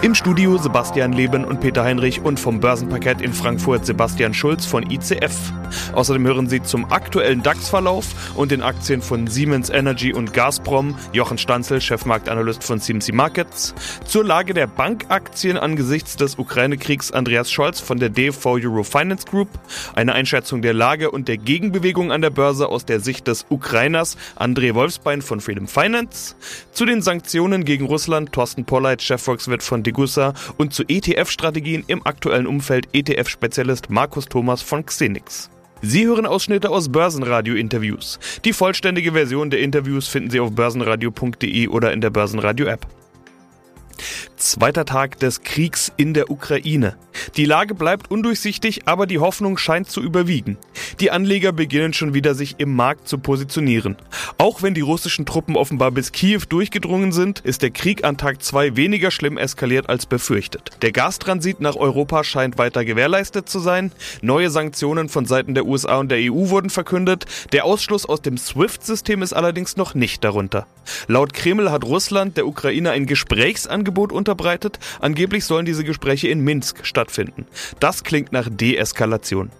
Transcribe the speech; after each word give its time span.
Im 0.00 0.14
Studio 0.14 0.56
Sebastian 0.58 1.12
Leben 1.12 1.44
und 1.44 1.58
Peter 1.58 1.82
Heinrich 1.82 2.20
und 2.20 2.38
vom 2.38 2.60
Börsenparkett 2.60 3.20
in 3.20 3.32
Frankfurt 3.32 3.84
Sebastian 3.84 4.32
Schulz 4.32 4.64
von 4.64 4.88
ICF. 4.88 5.34
Außerdem 5.92 6.24
hören 6.24 6.48
Sie 6.48 6.62
zum 6.62 6.90
aktuellen 6.92 7.42
DAX-Verlauf 7.42 8.36
und 8.36 8.52
den 8.52 8.62
Aktien 8.62 9.02
von 9.02 9.26
Siemens 9.26 9.70
Energy 9.70 10.12
und 10.12 10.32
Gazprom. 10.32 10.94
Jochen 11.12 11.36
Stanzel, 11.36 11.80
Chefmarktanalyst 11.80 12.62
von 12.62 12.80
CMC 12.80 13.12
Markets, 13.12 13.74
zur 14.04 14.24
Lage 14.24 14.54
der 14.54 14.68
Bankaktien 14.68 15.56
angesichts 15.56 16.14
des 16.14 16.38
Ukraine-Kriegs. 16.38 17.10
Andreas 17.10 17.50
Scholz 17.50 17.80
von 17.80 17.98
der 17.98 18.08
DV 18.08 18.52
Euro 18.52 18.84
Finance 18.84 19.26
Group, 19.28 19.48
eine 19.96 20.12
Einschätzung 20.12 20.62
der 20.62 20.74
Lage 20.74 21.10
und 21.10 21.26
der 21.26 21.38
Gegenbewegung 21.38 22.12
an 22.12 22.22
der 22.22 22.30
Börse 22.30 22.68
aus 22.68 22.84
der 22.84 23.00
Sicht 23.00 23.26
des 23.26 23.46
Ukrainers. 23.48 24.16
André 24.36 24.74
Wolfsbein 24.74 25.22
von 25.22 25.40
Freedom 25.40 25.66
Finance, 25.66 26.36
zu 26.70 26.86
den 26.86 27.02
Sanktionen 27.02 27.64
gegen 27.64 27.86
Russland. 27.86 28.32
Thorsten 28.32 28.64
Polleit, 28.64 29.02
Chefvolkswirt 29.02 29.64
von 29.64 29.82
Degussa 29.88 30.34
und 30.58 30.74
zu 30.74 30.84
ETF-Strategien 30.86 31.84
im 31.86 32.06
aktuellen 32.06 32.46
Umfeld 32.46 32.88
ETF-Spezialist 32.92 33.90
Markus 33.90 34.26
Thomas 34.26 34.60
von 34.60 34.84
Xenix. 34.84 35.50
Sie 35.80 36.06
hören 36.06 36.26
Ausschnitte 36.26 36.70
aus 36.70 36.90
Börsenradio-Interviews. 36.90 38.18
Die 38.44 38.52
vollständige 38.52 39.12
Version 39.12 39.48
der 39.48 39.60
Interviews 39.60 40.08
finden 40.08 40.30
Sie 40.30 40.40
auf 40.40 40.52
börsenradio.de 40.52 41.68
oder 41.68 41.92
in 41.92 42.00
der 42.00 42.10
Börsenradio-App. 42.10 42.86
Zweiter 44.38 44.84
Tag 44.84 45.18
des 45.18 45.42
Kriegs 45.42 45.92
in 45.96 46.14
der 46.14 46.30
Ukraine. 46.30 46.96
Die 47.36 47.44
Lage 47.44 47.74
bleibt 47.74 48.08
undurchsichtig, 48.08 48.86
aber 48.86 49.08
die 49.08 49.18
Hoffnung 49.18 49.58
scheint 49.58 49.90
zu 49.90 50.00
überwiegen. 50.00 50.56
Die 51.00 51.10
Anleger 51.10 51.50
beginnen 51.50 51.92
schon 51.92 52.14
wieder 52.14 52.36
sich 52.36 52.54
im 52.58 52.76
Markt 52.76 53.08
zu 53.08 53.18
positionieren. 53.18 53.96
Auch 54.38 54.62
wenn 54.62 54.74
die 54.74 54.80
russischen 54.80 55.26
Truppen 55.26 55.56
offenbar 55.56 55.90
bis 55.90 56.12
Kiew 56.12 56.42
durchgedrungen 56.48 57.10
sind, 57.10 57.40
ist 57.40 57.62
der 57.62 57.70
Krieg 57.70 58.04
an 58.04 58.16
Tag 58.16 58.40
2 58.40 58.76
weniger 58.76 59.10
schlimm 59.10 59.38
eskaliert 59.38 59.88
als 59.88 60.06
befürchtet. 60.06 60.70
Der 60.82 60.92
Gastransit 60.92 61.60
nach 61.60 61.74
Europa 61.74 62.22
scheint 62.22 62.58
weiter 62.58 62.84
gewährleistet 62.84 63.48
zu 63.48 63.58
sein. 63.58 63.90
Neue 64.22 64.50
Sanktionen 64.50 65.08
von 65.08 65.26
Seiten 65.26 65.54
der 65.54 65.66
USA 65.66 65.96
und 65.96 66.10
der 66.10 66.18
EU 66.18 66.48
wurden 66.50 66.70
verkündet. 66.70 67.26
Der 67.52 67.64
Ausschluss 67.64 68.06
aus 68.06 68.22
dem 68.22 68.38
SWIFT-System 68.38 69.22
ist 69.22 69.32
allerdings 69.32 69.76
noch 69.76 69.94
nicht 69.94 70.22
darunter. 70.22 70.68
Laut 71.08 71.34
Kreml 71.34 71.70
hat 71.70 71.84
Russland 71.84 72.36
der 72.36 72.46
Ukraine 72.46 72.92
ein 72.92 73.06
Gesprächsangebot 73.06 74.12
unterbreitet. 74.28 74.78
Angeblich 75.00 75.44
sollen 75.44 75.64
diese 75.64 75.84
Gespräche 75.84 76.28
in 76.28 76.40
Minsk 76.40 76.84
stattfinden. 76.84 77.46
Das 77.80 78.04
klingt 78.04 78.32
nach 78.32 78.48
Deeskalation. 78.50 79.50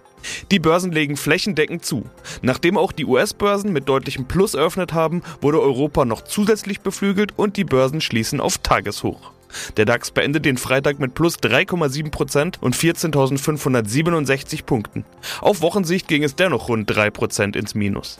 Die 0.51 0.59
Börsen 0.59 0.91
legen 0.91 1.15
flächendeckend 1.15 1.85
zu. 1.85 2.03
Nachdem 2.41 2.77
auch 2.77 2.91
die 2.91 3.05
US-Börsen 3.05 3.71
mit 3.71 3.87
deutlichem 3.87 4.25
Plus 4.25 4.53
eröffnet 4.53 4.93
haben, 4.93 5.23
wurde 5.41 5.61
Europa 5.61 6.05
noch 6.05 6.23
zusätzlich 6.23 6.81
beflügelt 6.81 7.33
und 7.37 7.57
die 7.57 7.63
Börsen 7.63 8.01
schließen 8.01 8.41
auf 8.41 8.57
Tageshoch. 8.57 9.31
Der 9.77 9.85
DAX 9.85 10.11
beendet 10.11 10.45
den 10.45 10.57
Freitag 10.57 10.99
mit 10.99 11.15
plus 11.15 11.39
3,7% 11.39 12.59
und 12.59 12.75
14.567 12.75 14.65
Punkten. 14.65 15.05
Auf 15.41 15.61
Wochensicht 15.61 16.07
ging 16.07 16.23
es 16.23 16.35
dennoch 16.35 16.69
rund 16.69 16.91
3% 16.91 17.57
ins 17.57 17.73
Minus. 17.73 18.19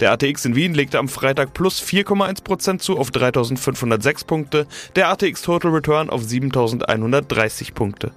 Der 0.00 0.12
ATX 0.12 0.44
in 0.44 0.54
Wien 0.54 0.74
legte 0.74 0.98
am 0.98 1.08
Freitag 1.08 1.54
plus 1.54 1.82
4,1% 1.82 2.78
zu 2.78 2.98
auf 2.98 3.10
3.506 3.10 4.26
Punkte, 4.26 4.66
der 4.96 5.08
ATX 5.10 5.42
Total 5.42 5.70
Return 5.70 6.10
auf 6.10 6.22
7.130 6.22 7.74
Punkte. 7.74 8.12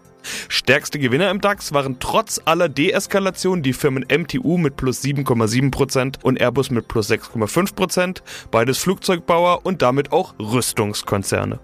Stärkste 0.49 0.99
Gewinner 0.99 1.31
im 1.31 1.41
DAX 1.41 1.73
waren 1.73 1.97
trotz 1.99 2.41
aller 2.45 2.69
Deeskalation 2.69 3.63
die 3.63 3.73
Firmen 3.73 4.05
MTU 4.05 4.57
mit 4.57 4.77
plus 4.77 5.03
7,7% 5.03 6.23
und 6.23 6.39
Airbus 6.39 6.69
mit 6.69 6.87
plus 6.87 7.09
6,5%, 7.09 8.21
beides 8.51 8.77
Flugzeugbauer 8.77 9.65
und 9.65 9.81
damit 9.81 10.11
auch 10.11 10.35
Rüstungskonzerne. 10.39 11.59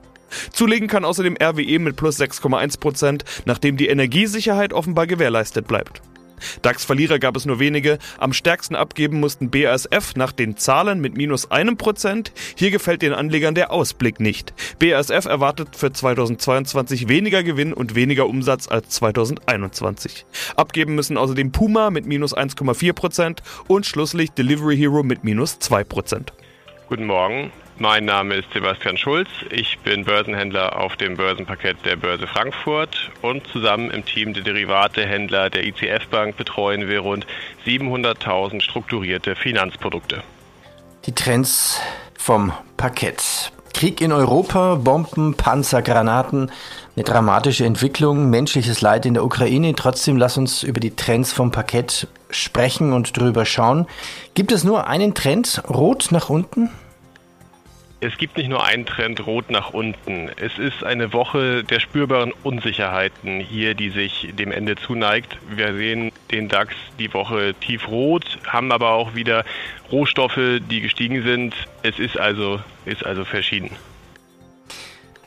Zulegen 0.51 0.87
kann 0.87 1.05
außerdem 1.05 1.37
RWE 1.41 1.79
mit 1.79 1.95
plus 1.95 2.19
6,1%, 2.19 3.21
nachdem 3.45 3.77
die 3.77 3.87
Energiesicherheit 3.87 4.73
offenbar 4.73 5.07
gewährleistet 5.07 5.67
bleibt. 5.67 6.01
DAX-Verlierer 6.61 7.19
gab 7.19 7.35
es 7.35 7.45
nur 7.45 7.59
wenige. 7.59 7.97
Am 8.17 8.33
stärksten 8.33 8.75
abgeben 8.75 9.19
mussten 9.19 9.49
BASF 9.49 10.15
nach 10.15 10.31
den 10.31 10.57
Zahlen 10.57 10.99
mit 10.99 11.17
minus 11.17 11.51
einem 11.51 11.77
Prozent. 11.77 12.31
Hier 12.55 12.71
gefällt 12.71 13.01
den 13.01 13.13
Anlegern 13.13 13.55
der 13.55 13.71
Ausblick 13.71 14.19
nicht. 14.19 14.53
BASF 14.79 15.25
erwartet 15.25 15.75
für 15.75 15.91
2022 15.91 17.07
weniger 17.07 17.43
Gewinn 17.43 17.73
und 17.73 17.95
weniger 17.95 18.27
Umsatz 18.27 18.67
als 18.67 18.89
2021. 18.89 20.25
Abgeben 20.55 20.95
müssen 20.95 21.17
außerdem 21.17 21.51
Puma 21.51 21.89
mit 21.89 22.05
minus 22.05 22.35
1,4 22.35 22.93
Prozent 22.93 23.43
und 23.67 23.85
schlusslich 23.85 24.31
Delivery 24.31 24.77
Hero 24.77 25.03
mit 25.03 25.23
minus 25.23 25.59
2 25.59 25.83
Prozent. 25.83 26.33
Guten 26.87 27.05
Morgen. 27.05 27.51
Mein 27.79 28.05
Name 28.05 28.33
ist 28.33 28.51
Sebastian 28.53 28.97
Schulz. 28.97 29.29
Ich 29.51 29.77
bin 29.79 30.03
Börsenhändler 30.03 30.79
auf 30.79 30.95
dem 30.95 31.15
Börsenparkett 31.15 31.77
der 31.85 31.95
Börse 31.95 32.25
Frankfurt 32.25 33.11
und 33.21 33.45
zusammen 33.49 33.91
im 33.91 34.03
Team 34.03 34.33
der 34.33 34.41
Derivatehändler 34.41 35.51
der 35.51 35.63
ICF 35.63 36.07
Bank 36.07 36.37
betreuen 36.37 36.87
wir 36.87 37.01
rund 37.01 37.27
700.000 37.67 38.61
strukturierte 38.61 39.35
Finanzprodukte. 39.35 40.23
Die 41.05 41.11
Trends 41.11 41.79
vom 42.17 42.51
Parkett. 42.77 43.51
Krieg 43.75 44.01
in 44.01 44.11
Europa, 44.11 44.73
Bomben, 44.73 45.35
Panzer, 45.35 45.83
Granaten, 45.83 46.51
eine 46.95 47.03
dramatische 47.03 47.63
Entwicklung, 47.63 48.31
menschliches 48.31 48.81
Leid 48.81 49.05
in 49.05 49.13
der 49.13 49.23
Ukraine. 49.23 49.75
Trotzdem 49.75 50.17
lass 50.17 50.35
uns 50.35 50.63
über 50.63 50.79
die 50.79 50.95
Trends 50.95 51.31
vom 51.31 51.51
Parkett 51.51 52.07
sprechen 52.31 52.91
und 52.91 53.15
drüber 53.15 53.45
schauen. 53.45 53.85
Gibt 54.33 54.51
es 54.51 54.63
nur 54.63 54.87
einen 54.87 55.13
Trend, 55.13 55.61
rot 55.69 56.07
nach 56.09 56.31
unten? 56.31 56.71
Es 57.99 58.15
gibt 58.17 58.37
nicht 58.37 58.49
nur 58.49 58.63
einen 58.63 58.85
Trend 58.85 59.25
rot 59.25 59.49
nach 59.49 59.73
unten. 59.73 60.29
Es 60.35 60.59
ist 60.59 60.83
eine 60.83 61.13
Woche 61.13 61.63
der 61.63 61.79
spürbaren 61.79 62.31
Unsicherheiten 62.43 63.39
hier, 63.39 63.73
die 63.73 63.89
sich 63.89 64.29
dem 64.37 64.51
Ende 64.51 64.75
zuneigt. 64.75 65.35
Wir 65.49 65.73
sehen 65.73 66.11
den 66.31 66.47
DAX 66.47 66.75
die 66.99 67.11
Woche 67.11 67.55
tiefrot, 67.59 68.37
haben 68.45 68.71
aber 68.71 68.91
auch 68.91 69.15
wieder 69.15 69.43
Rohstoffe, 69.91 70.59
die 70.69 70.81
gestiegen 70.81 71.23
sind. 71.23 71.55
Es 71.81 71.97
ist 71.97 72.19
also, 72.19 72.59
ist 72.85 73.03
also 73.03 73.25
verschieden. 73.25 73.71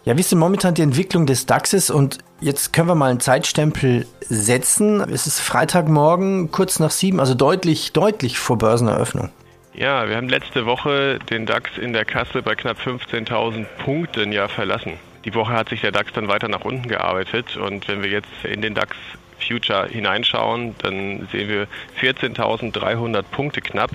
Ja, 0.04 0.16
wie 0.16 0.20
ist 0.20 0.30
denn 0.30 0.38
momentan 0.38 0.74
die 0.74 0.82
Entwicklung 0.82 1.26
des 1.26 1.46
DAXes? 1.46 1.90
Und 1.90 2.18
jetzt 2.40 2.72
können 2.72 2.86
wir 2.86 2.94
mal 2.94 3.10
einen 3.10 3.20
Zeitstempel 3.20 4.06
setzen. 4.20 5.00
Es 5.00 5.26
ist 5.26 5.40
Freitagmorgen, 5.40 6.52
kurz 6.52 6.78
nach 6.78 6.92
sieben, 6.92 7.18
also 7.18 7.34
deutlich, 7.34 7.92
deutlich 7.92 8.38
vor 8.38 8.58
Börseneröffnung. 8.58 9.30
Ja, 9.80 10.06
wir 10.10 10.16
haben 10.18 10.28
letzte 10.28 10.66
Woche 10.66 11.18
den 11.30 11.46
DAX 11.46 11.78
in 11.78 11.94
der 11.94 12.04
Kasse 12.04 12.42
bei 12.42 12.54
knapp 12.54 12.76
15.000 12.84 13.64
Punkten 13.82 14.30
ja 14.30 14.46
verlassen. 14.46 14.98
Die 15.24 15.34
Woche 15.34 15.54
hat 15.54 15.70
sich 15.70 15.80
der 15.80 15.90
DAX 15.90 16.12
dann 16.12 16.28
weiter 16.28 16.48
nach 16.48 16.66
unten 16.66 16.86
gearbeitet 16.86 17.56
und 17.56 17.88
wenn 17.88 18.02
wir 18.02 18.10
jetzt 18.10 18.28
in 18.44 18.60
den 18.60 18.74
DAX 18.74 18.94
Future 19.38 19.88
hineinschauen, 19.88 20.74
dann 20.82 21.26
sehen 21.32 21.48
wir 21.48 21.66
14.300 21.98 23.22
Punkte 23.22 23.62
knapp. 23.62 23.92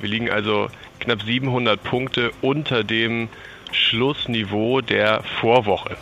Wir 0.00 0.08
liegen 0.08 0.30
also 0.30 0.68
knapp 1.00 1.20
700 1.20 1.84
Punkte 1.84 2.30
unter 2.40 2.82
dem 2.82 3.28
Schlussniveau 3.72 4.80
der 4.80 5.22
Vorwoche. 5.42 5.98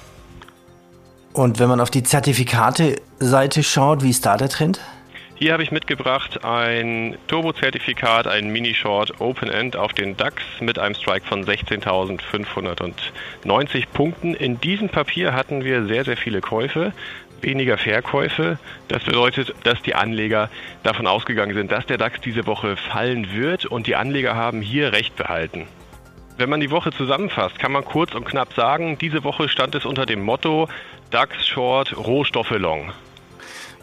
Und 1.32 1.58
wenn 1.58 1.68
man 1.68 1.80
auf 1.80 1.90
die 1.90 2.04
Zertifikate-Seite 2.04 3.64
schaut, 3.64 4.04
wie 4.04 4.10
ist 4.10 4.24
da 4.26 4.36
der 4.36 4.48
Trend? 4.48 4.78
Hier 5.36 5.52
habe 5.52 5.64
ich 5.64 5.72
mitgebracht 5.72 6.44
ein 6.44 7.16
Turbo-Zertifikat, 7.26 8.28
ein 8.28 8.50
Mini-Short 8.50 9.20
Open-End 9.20 9.76
auf 9.76 9.92
den 9.92 10.16
DAX 10.16 10.40
mit 10.60 10.78
einem 10.78 10.94
Strike 10.94 11.26
von 11.26 11.44
16.590 11.44 13.86
Punkten. 13.92 14.34
In 14.34 14.60
diesem 14.60 14.90
Papier 14.90 15.34
hatten 15.34 15.64
wir 15.64 15.86
sehr, 15.86 16.04
sehr 16.04 16.16
viele 16.16 16.40
Käufe, 16.40 16.92
weniger 17.40 17.78
Verkäufe. 17.78 18.60
Das 18.86 19.02
bedeutet, 19.02 19.52
dass 19.64 19.82
die 19.82 19.96
Anleger 19.96 20.50
davon 20.84 21.08
ausgegangen 21.08 21.54
sind, 21.54 21.72
dass 21.72 21.86
der 21.86 21.98
DAX 21.98 22.20
diese 22.20 22.46
Woche 22.46 22.76
fallen 22.76 23.32
wird 23.32 23.66
und 23.66 23.88
die 23.88 23.96
Anleger 23.96 24.36
haben 24.36 24.62
hier 24.62 24.92
Recht 24.92 25.16
behalten. 25.16 25.66
Wenn 26.38 26.48
man 26.48 26.60
die 26.60 26.70
Woche 26.70 26.92
zusammenfasst, 26.92 27.58
kann 27.58 27.72
man 27.72 27.84
kurz 27.84 28.14
und 28.14 28.24
knapp 28.24 28.52
sagen, 28.52 28.98
diese 28.98 29.24
Woche 29.24 29.48
stand 29.48 29.74
es 29.74 29.84
unter 29.84 30.06
dem 30.06 30.22
Motto 30.22 30.68
DAX 31.10 31.44
Short 31.44 31.96
Rohstoffe 31.96 32.52
Long. 32.52 32.92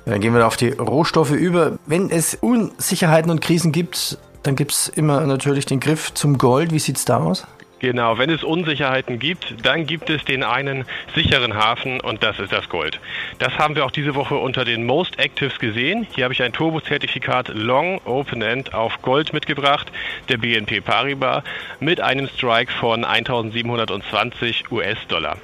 Dann 0.06 0.20
gehen 0.20 0.34
wir 0.34 0.48
auf 0.48 0.58
die 0.58 0.70
Rohstoffe 0.70 1.32
über. 1.32 1.78
Wenn 1.86 2.10
es 2.10 2.36
Unsicherheiten 2.36 3.32
und 3.32 3.42
Krisen 3.42 3.72
gibt, 3.72 4.18
dann 4.44 4.56
gibt 4.56 4.72
es 4.72 4.88
immer 4.88 5.22
natürlich 5.22 5.66
den 5.66 5.80
Griff 5.80 6.14
zum 6.14 6.38
Gold. 6.38 6.74
Wie 6.74 6.80
sieht 6.80 6.98
es 6.98 7.06
da 7.06 7.18
aus? 7.18 7.46
Genau, 7.82 8.20
wenn 8.20 8.30
es 8.30 8.44
Unsicherheiten 8.44 9.18
gibt, 9.18 9.56
dann 9.66 9.88
gibt 9.88 10.12
es 10.12 10.24
den 10.24 10.44
einen 10.44 10.86
sicheren 11.16 11.56
Hafen 11.56 12.00
und 12.00 12.22
das 12.22 12.38
ist 12.38 12.52
das 12.54 12.70
Gold. 12.70 13.00
Das 13.40 13.58
haben 13.58 13.76
wir 13.76 13.86
auch 13.86 13.92
diese 13.92 14.14
Woche 14.14 14.36
unter 14.36 14.66
den 14.66 14.86
Most 14.86 15.18
Actives 15.18 15.58
gesehen. 15.58 16.06
Hier 16.14 16.26
habe 16.26 16.34
ich 16.36 16.44
ein 16.44 16.54
Turbo-Zertifikat 16.54 17.48
Long 17.48 18.00
Open 18.06 18.44
End 18.44 18.76
auf 18.76 19.02
Gold 19.02 19.34
mitgebracht, 19.34 19.92
der 20.30 20.38
BNP 20.38 20.82
Paribas, 20.82 21.44
mit 21.80 22.00
einem 22.00 22.28
Strike 22.28 22.72
von 22.72 23.04
1720 23.04 24.72
US-Dollar. 24.72 25.38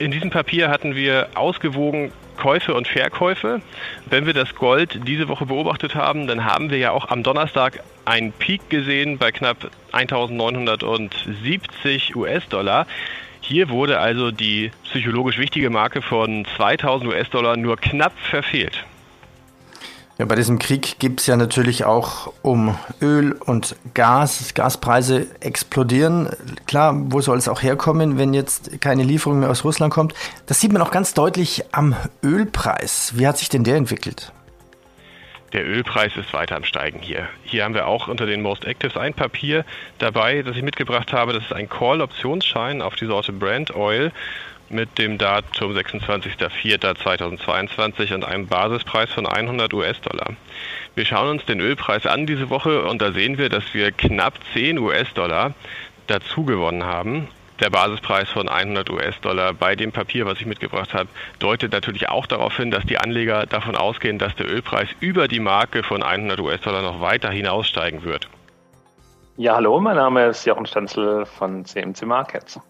In 0.00 0.10
diesem 0.10 0.30
Papier 0.30 0.70
hatten 0.70 0.96
wir 0.96 1.28
ausgewogen 1.36 2.10
Käufe 2.36 2.74
und 2.74 2.88
Verkäufe. 2.88 3.62
Wenn 4.06 4.26
wir 4.26 4.34
das 4.34 4.54
Gold 4.54 5.00
diese 5.06 5.28
Woche 5.28 5.46
beobachtet 5.46 5.94
haben, 5.94 6.26
dann 6.26 6.44
haben 6.44 6.68
wir 6.70 6.78
ja 6.78 6.90
auch 6.90 7.08
am 7.08 7.22
Donnerstag 7.22 7.80
einen 8.04 8.32
Peak 8.32 8.68
gesehen 8.70 9.18
bei 9.18 9.30
knapp 9.32 9.70
1970 9.92 12.16
US-Dollar. 12.16 12.86
Hier 13.40 13.68
wurde 13.68 14.00
also 14.00 14.30
die 14.30 14.70
psychologisch 14.84 15.38
wichtige 15.38 15.68
Marke 15.70 16.02
von 16.02 16.46
2000 16.56 17.10
US-Dollar 17.10 17.56
nur 17.56 17.76
knapp 17.76 18.12
verfehlt. 18.30 18.84
Ja, 20.16 20.26
bei 20.26 20.36
diesem 20.36 20.60
Krieg 20.60 21.00
gibt 21.00 21.20
es 21.20 21.26
ja 21.26 21.36
natürlich 21.36 21.84
auch 21.84 22.32
um 22.42 22.78
Öl 23.02 23.32
und 23.32 23.74
Gas. 23.94 24.54
Gaspreise 24.54 25.26
explodieren. 25.40 26.28
Klar, 26.68 26.94
wo 27.06 27.20
soll 27.20 27.36
es 27.36 27.48
auch 27.48 27.62
herkommen, 27.62 28.16
wenn 28.16 28.32
jetzt 28.32 28.80
keine 28.80 29.02
Lieferung 29.02 29.40
mehr 29.40 29.50
aus 29.50 29.64
Russland 29.64 29.92
kommt? 29.92 30.14
Das 30.46 30.60
sieht 30.60 30.72
man 30.72 30.82
auch 30.82 30.92
ganz 30.92 31.14
deutlich 31.14 31.64
am 31.72 31.96
Ölpreis. 32.22 33.14
Wie 33.16 33.26
hat 33.26 33.38
sich 33.38 33.48
denn 33.48 33.64
der 33.64 33.74
entwickelt? 33.74 34.32
Der 35.52 35.66
Ölpreis 35.66 36.16
ist 36.16 36.32
weiter 36.32 36.56
am 36.56 36.64
Steigen 36.64 37.00
hier. 37.00 37.28
Hier 37.42 37.64
haben 37.64 37.74
wir 37.74 37.88
auch 37.88 38.06
unter 38.06 38.26
den 38.26 38.40
Most 38.40 38.64
Actives 38.64 38.96
ein 38.96 39.14
Papier 39.14 39.64
dabei, 39.98 40.42
das 40.42 40.56
ich 40.56 40.62
mitgebracht 40.62 41.12
habe. 41.12 41.32
Das 41.32 41.42
ist 41.42 41.52
ein 41.52 41.68
Call-Optionsschein 41.68 42.82
auf 42.82 42.94
die 42.94 43.06
Sorte 43.06 43.32
Brand 43.32 43.74
Oil 43.74 44.12
mit 44.70 44.96
dem 44.98 45.18
Datum 45.18 45.72
26.04.2022 45.72 48.14
und 48.14 48.24
einem 48.24 48.46
Basispreis 48.46 49.12
von 49.12 49.26
100 49.26 49.74
US-Dollar. 49.74 50.28
Wir 50.94 51.04
schauen 51.04 51.28
uns 51.28 51.44
den 51.44 51.60
Ölpreis 51.60 52.06
an 52.06 52.24
diese 52.26 52.48
Woche 52.50 52.84
und 52.84 53.02
da 53.02 53.12
sehen 53.12 53.38
wir, 53.38 53.48
dass 53.48 53.74
wir 53.74 53.90
knapp 53.92 54.34
10 54.52 54.78
US-Dollar 54.78 55.54
dazu 56.06 56.44
gewonnen 56.44 56.84
haben. 56.84 57.28
Der 57.60 57.70
Basispreis 57.70 58.28
von 58.30 58.48
100 58.48 58.90
US-Dollar 58.90 59.54
bei 59.54 59.76
dem 59.76 59.92
Papier, 59.92 60.26
was 60.26 60.40
ich 60.40 60.46
mitgebracht 60.46 60.92
habe, 60.92 61.08
deutet 61.38 61.70
natürlich 61.72 62.08
auch 62.08 62.26
darauf 62.26 62.56
hin, 62.56 62.72
dass 62.72 62.84
die 62.84 62.98
Anleger 62.98 63.46
davon 63.46 63.76
ausgehen, 63.76 64.18
dass 64.18 64.34
der 64.34 64.50
Ölpreis 64.50 64.88
über 64.98 65.28
die 65.28 65.38
Marke 65.38 65.84
von 65.84 66.02
100 66.02 66.40
US-Dollar 66.40 66.82
noch 66.82 67.00
weiter 67.00 67.30
hinaussteigen 67.30 68.02
wird. 68.02 68.28
Ja, 69.36 69.54
hallo, 69.54 69.80
mein 69.80 69.96
Name 69.96 70.26
ist 70.26 70.44
Jochen 70.46 70.66
Stanzel 70.66 71.26
von 71.26 71.64
CMC 71.64 72.06
Markets. 72.06 72.60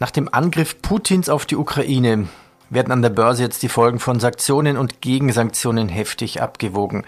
Nach 0.00 0.10
dem 0.10 0.32
Angriff 0.32 0.80
Putins 0.80 1.28
auf 1.28 1.44
die 1.44 1.56
Ukraine 1.56 2.26
werden 2.70 2.90
an 2.90 3.02
der 3.02 3.10
Börse 3.10 3.42
jetzt 3.42 3.62
die 3.62 3.68
Folgen 3.68 3.98
von 3.98 4.18
Sanktionen 4.18 4.78
und 4.78 5.02
Gegensanktionen 5.02 5.90
heftig 5.90 6.40
abgewogen. 6.40 7.04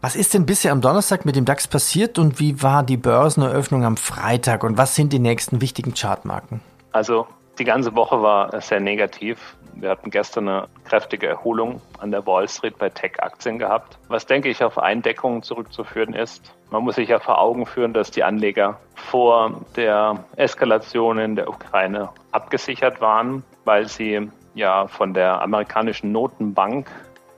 Was 0.00 0.16
ist 0.16 0.34
denn 0.34 0.44
bisher 0.44 0.72
am 0.72 0.80
Donnerstag 0.80 1.24
mit 1.24 1.36
dem 1.36 1.44
DAX 1.44 1.68
passiert 1.68 2.18
und 2.18 2.40
wie 2.40 2.60
war 2.60 2.82
die 2.82 2.96
Börseneröffnung 2.96 3.84
am 3.84 3.96
Freitag 3.96 4.64
und 4.64 4.76
was 4.76 4.96
sind 4.96 5.12
die 5.12 5.20
nächsten 5.20 5.60
wichtigen 5.60 5.94
Chartmarken? 5.94 6.60
Also 6.90 7.28
die 7.58 7.64
ganze 7.64 7.94
Woche 7.94 8.22
war 8.22 8.60
sehr 8.60 8.80
negativ. 8.80 9.56
Wir 9.74 9.90
hatten 9.90 10.10
gestern 10.10 10.48
eine 10.48 10.68
kräftige 10.84 11.26
Erholung 11.26 11.80
an 11.98 12.10
der 12.10 12.26
Wall 12.26 12.48
Street 12.48 12.78
bei 12.78 12.88
Tech-Aktien 12.88 13.58
gehabt, 13.58 13.98
was 14.08 14.26
denke 14.26 14.48
ich 14.48 14.62
auf 14.62 14.78
Eindeckungen 14.78 15.42
zurückzuführen 15.42 16.14
ist. 16.14 16.54
Man 16.70 16.84
muss 16.84 16.96
sich 16.96 17.08
ja 17.08 17.18
vor 17.18 17.40
Augen 17.40 17.66
führen, 17.66 17.92
dass 17.92 18.10
die 18.10 18.22
Anleger 18.22 18.78
vor 18.94 19.60
der 19.76 20.24
Eskalation 20.36 21.18
in 21.18 21.36
der 21.36 21.48
Ukraine 21.48 22.10
abgesichert 22.32 23.00
waren, 23.00 23.44
weil 23.64 23.88
sie 23.88 24.30
ja 24.54 24.86
von 24.86 25.14
der 25.14 25.42
amerikanischen 25.42 26.12
Notenbank 26.12 26.90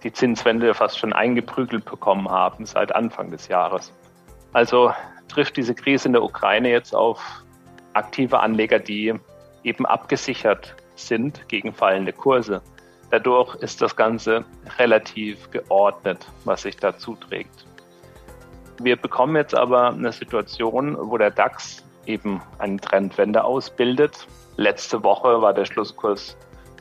die 0.03 0.13
Zinswende 0.13 0.75
fast 0.75 0.99
schon 0.99 1.13
eingeprügelt 1.13 1.85
bekommen 1.85 2.29
haben 2.29 2.67
seit 2.67 2.95
Anfang 2.95 3.31
des 3.31 3.49
Jahres. 3.49 3.93
Also 4.53 4.93
trifft 5.29 5.57
diese 5.57 5.75
Krise 5.75 6.09
in 6.09 6.13
der 6.13 6.23
Ukraine 6.23 6.71
jetzt 6.71 6.95
auf 6.95 7.21
aktive 7.95 8.41
Anleger, 8.41 8.79
die 8.79 9.15
eben 9.65 9.87
abgesichert 9.87 10.77
sind 10.95 11.49
gegen 11.49 11.73
fallende 11.73 12.13
Kurse. 12.13 12.63
Dadurch 13.11 13.55
ist 13.57 13.83
das 13.83 13.97
Ganze 13.97 14.45
relativ 14.79 15.51
geordnet, 15.51 16.27
was 16.45 16.63
sich 16.63 16.77
da 16.77 16.97
zuträgt. 16.97 17.67
Wir 18.81 18.97
bekommen 18.97 19.37
jetzt 19.37 19.55
aber 19.55 19.89
eine 19.89 20.13
Situation, 20.13 20.97
wo 20.99 21.17
der 21.17 21.31
DAX 21.31 21.85
eben 22.07 22.43
eine 22.59 22.79
Trendwende 22.79 23.45
ausbildet. 23.45 24.27
Letzte 24.57 25.03
Woche 25.03 25.41
war 25.41 25.55
der 25.55 25.65
Schlusskurs 25.65 26.37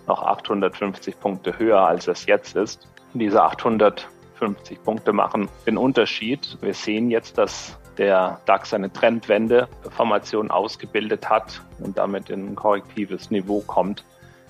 noch 0.08 0.24
850 0.24 1.20
Punkte 1.20 1.58
höher, 1.58 1.82
als 1.82 2.08
es 2.08 2.26
jetzt 2.26 2.56
ist. 2.56 2.88
Diese 3.14 3.42
850 3.42 4.84
Punkte 4.84 5.14
machen 5.14 5.50
den 5.66 5.78
Unterschied. 5.78 6.58
Wir 6.62 6.74
sehen 6.74 7.10
jetzt, 7.10 7.38
dass 7.38 7.78
der 7.98 8.40
DAX 8.46 8.74
eine 8.74 8.92
Trendwende-Formation 8.92 10.52
ausgebildet 10.52 11.30
hat 11.30 11.62
und 11.80 11.98
damit 11.98 12.30
in 12.30 12.52
ein 12.52 12.56
korrektives 12.56 13.32
Niveau 13.32 13.62
kommt. 13.62 14.04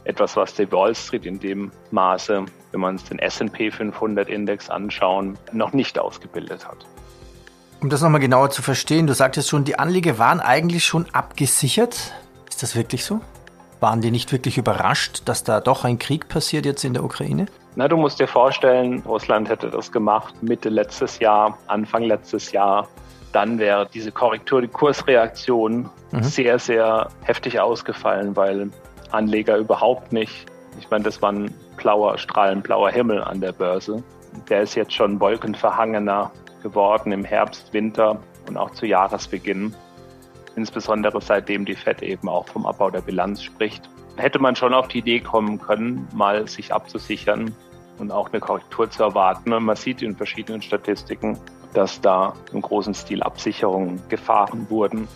Etwas, 0.06 0.36
was 0.36 0.54
die 0.54 0.70
Wall 0.72 0.94
Street 0.96 1.26
in 1.26 1.40
dem 1.40 1.72
Maße, 1.92 2.46
wenn 2.72 2.80
man 2.80 2.96
es 2.96 3.04
den 3.06 3.20
S&P 3.20 3.72
500 3.72 4.28
Index 4.28 4.70
anschauen, 4.70 5.38
noch 5.52 5.74
nicht 5.74 5.98
ausgebildet 5.98 6.68
hat. 6.68 6.86
Um 7.82 7.90
das 7.90 8.02
nochmal 8.02 8.22
genauer 8.22 8.50
zu 8.50 8.62
verstehen, 8.62 9.08
du 9.08 9.14
sagtest 9.14 9.50
schon, 9.50 9.66
die 9.66 9.78
Anleger 9.78 10.18
waren 10.18 10.40
eigentlich 10.40 10.86
schon 10.86 11.06
abgesichert. 11.14 12.14
Ist 12.50 12.64
das 12.64 12.76
wirklich 12.76 13.04
so? 13.04 13.22
Waren 13.80 14.00
die 14.00 14.12
nicht 14.12 14.32
wirklich 14.32 14.58
überrascht, 14.58 15.24
dass 15.26 15.44
da 15.44 15.60
doch 15.60 15.84
ein 15.84 16.00
Krieg 16.00 16.30
passiert 16.30 16.66
jetzt 16.66 16.86
in 16.86 16.94
der 16.94 17.04
Ukraine? 17.04 17.48
Na, 17.76 17.88
du 17.88 17.98
musst 17.98 18.20
dir 18.20 18.28
vorstellen, 18.28 19.04
Russland 19.06 19.50
hätte 19.50 19.70
das 19.70 19.92
gemacht 19.92 20.42
Mitte 20.42 20.70
letztes 20.70 21.20
Jahr, 21.20 21.58
Anfang 21.68 22.04
letztes 22.04 22.52
Jahr 22.52 22.88
dann 23.34 23.60
wäre 23.60 23.90
diese 23.92 24.12
Korrektur, 24.12 24.62
die 24.62 24.68
Kursreaktion 24.68 25.90
mhm. 26.12 26.24
sehr, 26.24 26.60
sehr 26.60 27.10
heftig 27.24 27.60
ausgefallen, 27.60 28.36
weil 28.36 28.70
Anleger 29.12 29.58
überhaupt 29.58 30.14
nicht, 30.14 30.46
ich 30.80 30.90
meine, 30.90 31.04
das 31.04 31.22
war 31.22 31.32
ein 31.32 31.54
blauer, 31.76 32.18
strahlend 32.18 32.64
blauer 32.64 32.92
Himmel 32.92 33.22
an 33.24 33.42
der 33.42 33.52
Börse. 33.52 34.04
Der 34.50 34.62
ist 34.62 34.76
jetzt 34.76 34.94
schon 34.94 35.20
wolkenverhangener 35.20 36.32
geworden 36.62 37.12
im 37.12 37.26
Herbst, 37.26 37.74
Winter 37.74 38.20
und 38.48 38.58
auch 38.58 38.72
zu 38.72 38.86
Jahresbeginn. 38.86 39.76
Insbesondere 40.56 41.20
seitdem 41.20 41.66
die 41.66 41.76
FED 41.76 42.04
eben 42.04 42.30
auch 42.30 42.48
vom 42.48 42.66
Abbau 42.66 42.90
der 42.90 43.02
Bilanz 43.02 43.42
spricht. 43.42 43.90
Hätte 44.18 44.40
man 44.40 44.56
schon 44.56 44.74
auf 44.74 44.88
die 44.88 45.00
Idee 45.00 45.20
kommen 45.20 45.60
können, 45.60 46.08
mal 46.14 46.48
sich 46.48 46.72
abzusichern 46.72 47.56
und 47.98 48.12
auch 48.12 48.32
eine 48.32 48.40
Korrektur 48.40 48.90
zu 48.90 49.04
erwarten. 49.04 49.54
Und 49.54 49.64
man 49.66 49.76
sieht 49.76 50.04
in 50.04 50.16
verschiedenen 50.16 50.62
Statistiken, 50.62 51.40
dass 51.74 52.02
da 52.02 52.34
im 52.52 52.62
großen 52.62 52.94
Stil 52.94 53.24
Absicherungen 53.24 54.02
gefahren 54.10 54.68
wurden. 54.70 55.08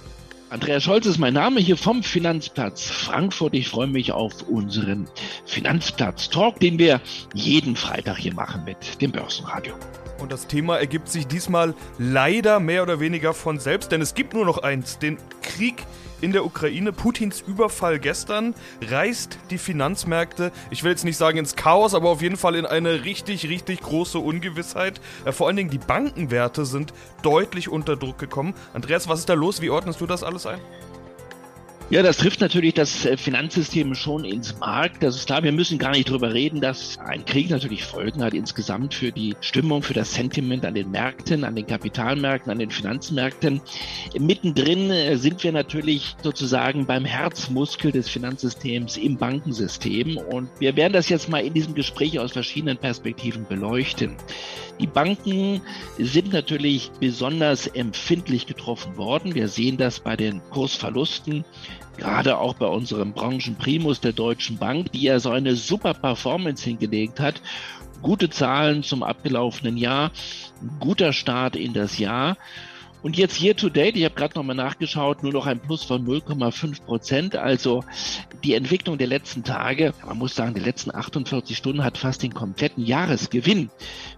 Andreas 0.50 0.84
Scholz 0.84 1.06
ist 1.06 1.18
mein 1.18 1.34
Name 1.34 1.60
hier 1.60 1.76
vom 1.76 2.04
Finanzplatz 2.04 2.86
Frankfurt. 2.86 3.54
Ich 3.54 3.68
freue 3.68 3.88
mich 3.88 4.14
auf 4.14 4.44
unseren 4.44 5.08
Finanzplatz-Talk, 5.46 6.60
den 6.62 6.80
wir 6.80 7.02
jeden 7.34 7.76
Freitag 7.76 8.18
hier 8.18 8.34
machen 8.34 8.64
mit 8.64 9.02
dem 9.02 9.12
Börsenradio. 9.12 9.74
Und 10.20 10.32
das 10.32 10.48
Thema 10.48 10.78
ergibt 10.78 11.10
sich 11.10 11.28
diesmal 11.28 11.74
leider 11.98 12.60
mehr 12.60 12.84
oder 12.84 13.00
weniger 13.00 13.34
von 13.34 13.60
selbst, 13.60 13.92
denn 13.92 14.02
es 14.02 14.14
gibt 14.14 14.34
nur 14.34 14.46
noch 14.46 14.60
eins, 14.60 15.00
den 15.00 15.18
Krieg 15.42 15.86
in 16.22 16.32
der 16.32 16.46
Ukraine. 16.46 16.92
Putins 16.92 17.42
Überfall 17.42 18.00
gestern 18.00 18.56
reißt 18.82 19.38
die 19.50 19.58
Finanzmärkte, 19.58 20.52
ich 20.70 20.84
will 20.84 20.92
jetzt 20.92 21.06
nicht 21.06 21.18
sagen 21.18 21.38
ins 21.38 21.56
Chaos, 21.56 21.94
aber 21.94 22.10
auf 22.10 22.22
jeden 22.22 22.38
Fall 22.38 22.56
in 22.56 22.66
eine 22.66 23.06
richtig, 23.06 23.48
richtig 23.50 23.82
große 23.82 24.20
Ungewissheit. 24.20 25.00
Äh, 25.26 25.32
vor 25.32 25.48
allen 25.48 25.56
Dingen 25.56 25.70
die 25.70 25.78
Bankenwerte 25.78 26.66
sind 26.66 26.94
deutlich 27.22 27.70
unter 27.70 27.96
Druck 27.96 28.18
gekommen. 28.18 28.54
Andreas, 28.74 29.08
was 29.08 29.20
ist 29.20 29.30
da 29.30 29.34
los? 29.34 29.62
Wie 29.62 29.70
ordnest 29.70 30.02
du 30.02 30.08
das 30.08 30.24
alles 30.24 30.46
ein? 30.46 30.60
Ja, 31.90 32.04
das 32.04 32.18
trifft 32.18 32.42
natürlich 32.42 32.74
das 32.74 33.06
äh, 33.06 33.16
Finanzsystem 33.16 33.96
schon 33.96 34.26
ins 34.26 34.60
Markt. 34.60 35.02
Das 35.04 35.16
ist 35.16 35.28
klar, 35.28 35.42
wir 35.44 35.54
müssen 35.54 35.78
gar 35.78 35.92
nicht 35.92 36.10
drüber 36.10 36.34
reden, 36.34 36.60
dass 36.60 36.98
ein 36.98 37.24
Krieg 37.24 37.50
natürlich 37.50 37.86
Folgen 37.86 38.22
hat 38.22 38.34
insgesamt 38.34 38.94
für 38.94 39.14
die 39.14 39.38
Stimmung, 39.40 39.82
für 39.84 39.94
das 39.94 40.14
Sentiment 40.14 40.66
an 40.66 40.74
den 40.74 40.92
Märkten, 40.92 41.46
an 41.46 41.56
den 41.56 41.66
Kapitalmärkten, 41.66 42.52
an 42.52 42.60
den 42.60 42.72
Finanzmärkten. 42.72 43.62
Mittendrin 44.20 44.92
äh, 44.92 45.16
sind 45.16 45.42
wir 45.46 45.54
natürlich 45.54 46.18
sozusagen 46.22 46.86
beim 46.86 47.06
Herzmuskel 47.06 47.94
des 47.94 48.10
Finanzsystems 48.10 48.98
im 48.98 49.16
Bankensystem. 49.16 50.18
Und 50.18 50.50
wir 50.60 50.76
werden 50.76 50.92
das 50.92 51.08
jetzt 51.08 51.30
mal 51.30 51.40
in 51.40 51.54
diesem 51.54 51.74
Gespräch 51.74 52.20
aus 52.20 52.34
verschiedenen 52.34 52.76
Perspektiven 52.76 53.46
beleuchten. 53.48 54.18
Die 54.80 54.88
Banken 54.88 55.62
sind 55.98 56.32
natürlich 56.34 56.92
besonders 57.00 57.68
empfindlich 57.68 58.46
getroffen 58.46 58.98
worden. 58.98 59.34
Wir 59.34 59.48
sehen 59.48 59.78
das 59.78 60.00
bei 60.00 60.16
den 60.16 60.42
Kursverlusten 60.52 61.46
gerade 61.98 62.38
auch 62.38 62.54
bei 62.54 62.68
unserem 62.68 63.14
Branchenprimus 63.14 64.00
der 64.00 64.14
Deutschen 64.14 64.58
Bank, 64.58 64.92
die 64.92 65.02
ja 65.02 65.20
so 65.20 65.32
eine 65.32 65.56
super 65.56 65.94
Performance 65.94 66.64
hingelegt 66.64 67.20
hat. 67.20 67.42
Gute 68.02 68.30
Zahlen 68.30 68.84
zum 68.84 69.02
abgelaufenen 69.02 69.78
Jahr, 69.78 70.12
guter 70.80 71.12
Start 71.12 71.56
in 71.56 71.74
das 71.74 71.98
Jahr. 71.98 72.38
Und 73.04 73.16
jetzt 73.16 73.42
year 73.42 73.56
to 73.56 73.70
date, 73.70 73.96
ich 73.96 74.06
habe 74.06 74.16
gerade 74.16 74.36
nochmal 74.36 74.56
nachgeschaut, 74.56 75.24
nur 75.24 75.32
noch 75.32 75.46
ein 75.46 75.60
Plus 75.60 75.84
von 75.84 76.06
0,5 76.06 76.84
Prozent. 76.84 77.36
Also 77.36 77.84
die 78.44 78.54
Entwicklung 78.54 78.98
der 78.98 79.08
letzten 79.08 79.44
Tage, 79.44 79.94
man 80.06 80.18
muss 80.18 80.36
sagen, 80.36 80.54
die 80.54 80.62
letzten 80.62 80.94
48 80.94 81.56
Stunden 81.56 81.84
hat 81.84 81.98
fast 81.98 82.24
den 82.24 82.34
kompletten 82.34 82.86
Jahresgewinn 82.86 83.70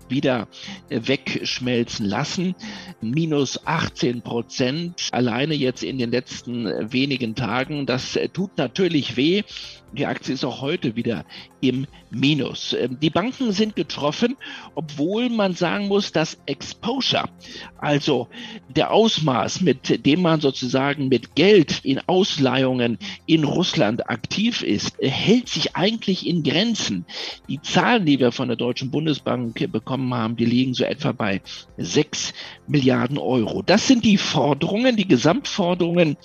wieder 0.09 0.47
äh, 0.89 1.01
wegschmelzen 1.03 2.05
lassen. 2.05 2.55
Minus 3.01 3.65
18 3.65 4.21
Prozent 4.21 5.09
alleine 5.11 5.53
jetzt 5.53 5.83
in 5.83 5.97
den 5.97 6.11
letzten 6.11 6.65
äh, 6.65 6.91
wenigen 6.91 7.35
Tagen. 7.35 7.85
Das 7.85 8.15
äh, 8.15 8.29
tut 8.29 8.57
natürlich 8.57 9.15
weh. 9.15 9.43
Die 9.91 10.05
Aktie 10.05 10.33
ist 10.33 10.45
auch 10.45 10.61
heute 10.61 10.95
wieder 10.95 11.25
im 11.61 11.87
Minus. 12.11 12.73
Ähm, 12.73 12.99
die 12.99 13.09
Banken 13.09 13.51
sind 13.51 13.75
getroffen, 13.75 14.37
obwohl 14.75 15.29
man 15.29 15.53
sagen 15.53 15.87
muss, 15.87 16.11
dass 16.11 16.37
Exposure, 16.45 17.29
also 17.77 18.27
der 18.75 18.91
Ausmaß, 18.91 19.61
mit 19.61 20.05
dem 20.05 20.21
man 20.21 20.41
sozusagen 20.41 21.07
mit 21.07 21.35
Geld 21.35 21.81
in 21.83 21.99
Ausleihungen 22.07 22.97
in 23.25 23.43
Russland 23.43 24.09
aktiv 24.09 24.61
ist, 24.61 24.97
hält 24.99 25.49
sich 25.49 25.75
eigentlich 25.75 26.27
in 26.27 26.43
Grenzen. 26.43 27.05
Die 27.47 27.61
Zahlen, 27.61 28.05
die 28.05 28.19
wir 28.19 28.31
von 28.31 28.47
der 28.47 28.57
Deutschen 28.57 28.91
Bundesbank 28.91 29.71
bekommen, 29.71 30.13
haben, 30.13 30.35
die 30.35 30.45
liegen 30.45 30.73
so 30.73 30.83
etwa 30.83 31.11
bei 31.11 31.41
6 31.77 32.33
Milliarden 32.67 33.17
Euro. 33.17 33.63
Das 33.63 33.87
sind 33.87 34.05
die 34.05 34.17
Forderungen, 34.17 34.95
die 34.95 35.07
Gesamtforderungen 35.07 36.15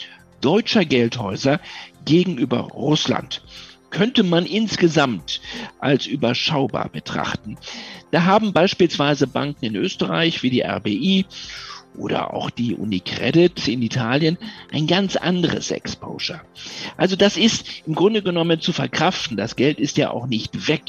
deutscher 0.40 0.84
Geldhäuser 0.84 1.60
gegenüber 2.04 2.60
Russland 2.60 3.42
könnte 3.94 4.24
man 4.24 4.44
insgesamt 4.44 5.40
als 5.78 6.06
überschaubar 6.06 6.88
betrachten. 6.88 7.56
Da 8.10 8.24
haben 8.24 8.52
beispielsweise 8.52 9.28
Banken 9.28 9.66
in 9.66 9.76
Österreich 9.76 10.42
wie 10.42 10.50
die 10.50 10.62
RBI 10.62 11.26
oder 11.96 12.34
auch 12.34 12.50
die 12.50 12.74
Unicredit 12.74 13.68
in 13.68 13.82
Italien 13.82 14.38
ein 14.72 14.86
ganz 14.86 15.16
anderes 15.16 15.70
Exposure. 15.70 16.40
Also 16.96 17.16
das 17.16 17.36
ist 17.36 17.66
im 17.86 17.94
Grunde 17.94 18.22
genommen 18.22 18.60
zu 18.60 18.72
verkraften. 18.72 19.36
Das 19.36 19.56
Geld 19.56 19.78
ist 19.78 19.96
ja 19.96 20.10
auch 20.10 20.26
nicht 20.26 20.68
weg, 20.68 20.82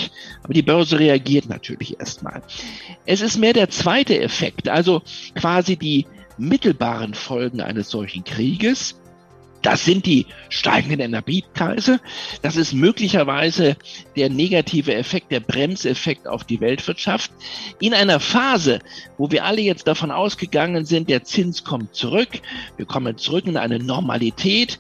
aber 0.44 0.54
die 0.54 0.62
Börse 0.62 1.00
reagiert 1.00 1.48
natürlich 1.48 2.00
erstmal. 2.00 2.42
Es 3.06 3.22
ist 3.22 3.38
mehr 3.38 3.54
der 3.54 3.70
zweite 3.70 4.20
Effekt, 4.20 4.70
also 4.70 5.02
quasi 5.36 5.78
die 5.78 6.06
mittelbaren 6.38 7.14
Folgen 7.14 7.62
eines 7.62 7.90
solchen 7.90 8.24
Krieges 8.24 8.96
das 9.66 9.84
sind 9.84 10.06
die 10.06 10.28
steigenden 10.50 11.00
Energiepreise. 11.00 12.00
Das 12.44 12.56
ist 12.56 12.74
möglicherweise 12.74 13.78
der 14.16 14.30
negative 14.30 14.94
Effekt, 14.94 15.32
der 15.32 15.40
Bremseffekt 15.40 16.28
auf 16.28 16.44
die 16.44 16.62
Weltwirtschaft. 16.62 17.32
In 17.80 17.96
einer 17.96 18.20
Phase, 18.20 18.80
wo 19.18 19.32
wir 19.32 19.44
alle 19.44 19.62
jetzt 19.62 19.88
davon 19.88 20.12
ausgegangen 20.12 20.86
sind, 20.86 21.10
der 21.10 21.24
Zins 21.24 21.64
kommt 21.64 21.96
zurück. 21.96 22.30
Wir 22.78 22.86
kommen 22.86 23.18
zurück 23.18 23.48
in 23.48 23.58
eine 23.58 23.80
Normalität. 23.80 24.78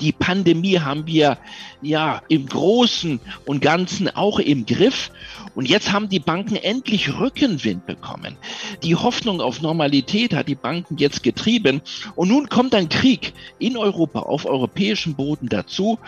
Die 0.00 0.12
Pandemie 0.12 0.78
haben 0.78 1.06
wir 1.06 1.38
ja 1.82 2.22
im 2.28 2.46
Großen 2.46 3.20
und 3.44 3.60
Ganzen 3.60 4.08
auch 4.08 4.38
im 4.38 4.66
Griff. 4.66 5.10
Und 5.54 5.68
jetzt 5.68 5.92
haben 5.92 6.08
die 6.08 6.18
Banken 6.18 6.56
endlich 6.56 7.18
Rückenwind 7.18 7.84
bekommen. 7.84 8.36
Die 8.82 8.96
Hoffnung 8.96 9.40
auf 9.40 9.60
Normalität 9.60 10.32
hat 10.32 10.48
die 10.48 10.54
Banken 10.54 10.96
jetzt 10.96 11.22
getrieben. 11.22 11.82
Und 12.14 12.28
nun 12.28 12.48
kommt 12.48 12.74
ein 12.74 12.88
Krieg 12.88 13.34
in 13.58 13.76
Europa, 13.76 14.20
auf 14.20 14.46
europäischem 14.46 15.14
Boden 15.14 15.48
dazu. 15.48 15.98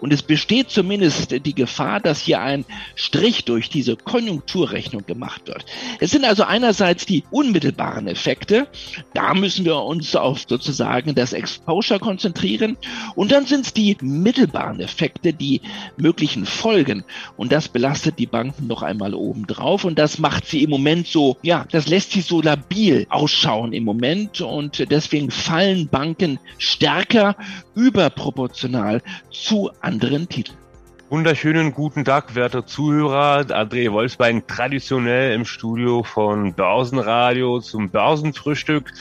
Und 0.00 0.12
es 0.12 0.22
besteht 0.22 0.70
zumindest 0.70 1.44
die 1.44 1.54
Gefahr, 1.54 2.00
dass 2.00 2.20
hier 2.20 2.40
ein 2.40 2.64
Strich 2.94 3.44
durch 3.44 3.68
diese 3.68 3.96
Konjunkturrechnung 3.96 5.04
gemacht 5.04 5.48
wird. 5.48 5.66
Es 6.00 6.10
sind 6.10 6.24
also 6.24 6.44
einerseits 6.44 7.04
die 7.04 7.24
unmittelbaren 7.30 8.06
Effekte. 8.06 8.68
Da 9.12 9.34
müssen 9.34 9.66
wir 9.66 9.82
uns 9.82 10.16
auf 10.16 10.44
sozusagen 10.48 11.14
das 11.14 11.34
Exposure 11.34 12.00
konzentrieren. 12.00 12.78
Und 13.14 13.33
dann 13.34 13.46
sind 13.46 13.66
es 13.66 13.74
die 13.74 13.96
mittelbaren 14.00 14.78
Effekte, 14.78 15.32
die 15.32 15.60
möglichen 15.96 16.46
Folgen. 16.46 17.04
Und 17.36 17.50
das 17.50 17.68
belastet 17.68 18.18
die 18.20 18.26
Banken 18.26 18.68
noch 18.68 18.82
einmal 18.82 19.12
obendrauf. 19.12 19.84
Und 19.84 19.98
das 19.98 20.18
macht 20.18 20.46
sie 20.46 20.62
im 20.62 20.70
Moment 20.70 21.08
so, 21.08 21.36
ja, 21.42 21.66
das 21.72 21.88
lässt 21.88 22.12
sie 22.12 22.20
so 22.20 22.40
labil 22.40 23.06
ausschauen 23.10 23.72
im 23.72 23.84
Moment. 23.84 24.40
Und 24.40 24.88
deswegen 24.90 25.32
fallen 25.32 25.88
Banken 25.88 26.38
stärker 26.58 27.36
überproportional 27.74 29.02
zu 29.32 29.70
anderen 29.80 30.28
Titeln. 30.28 30.63
Wunderschönen 31.14 31.72
guten 31.72 32.04
Tag, 32.04 32.34
werte 32.34 32.66
Zuhörer. 32.66 33.42
André 33.42 33.92
Wolfsbein 33.92 34.48
traditionell 34.48 35.32
im 35.32 35.44
Studio 35.44 36.02
von 36.02 36.54
Börsenradio 36.54 37.60
zum 37.60 37.88
Börsenfrühstück. 37.88 38.92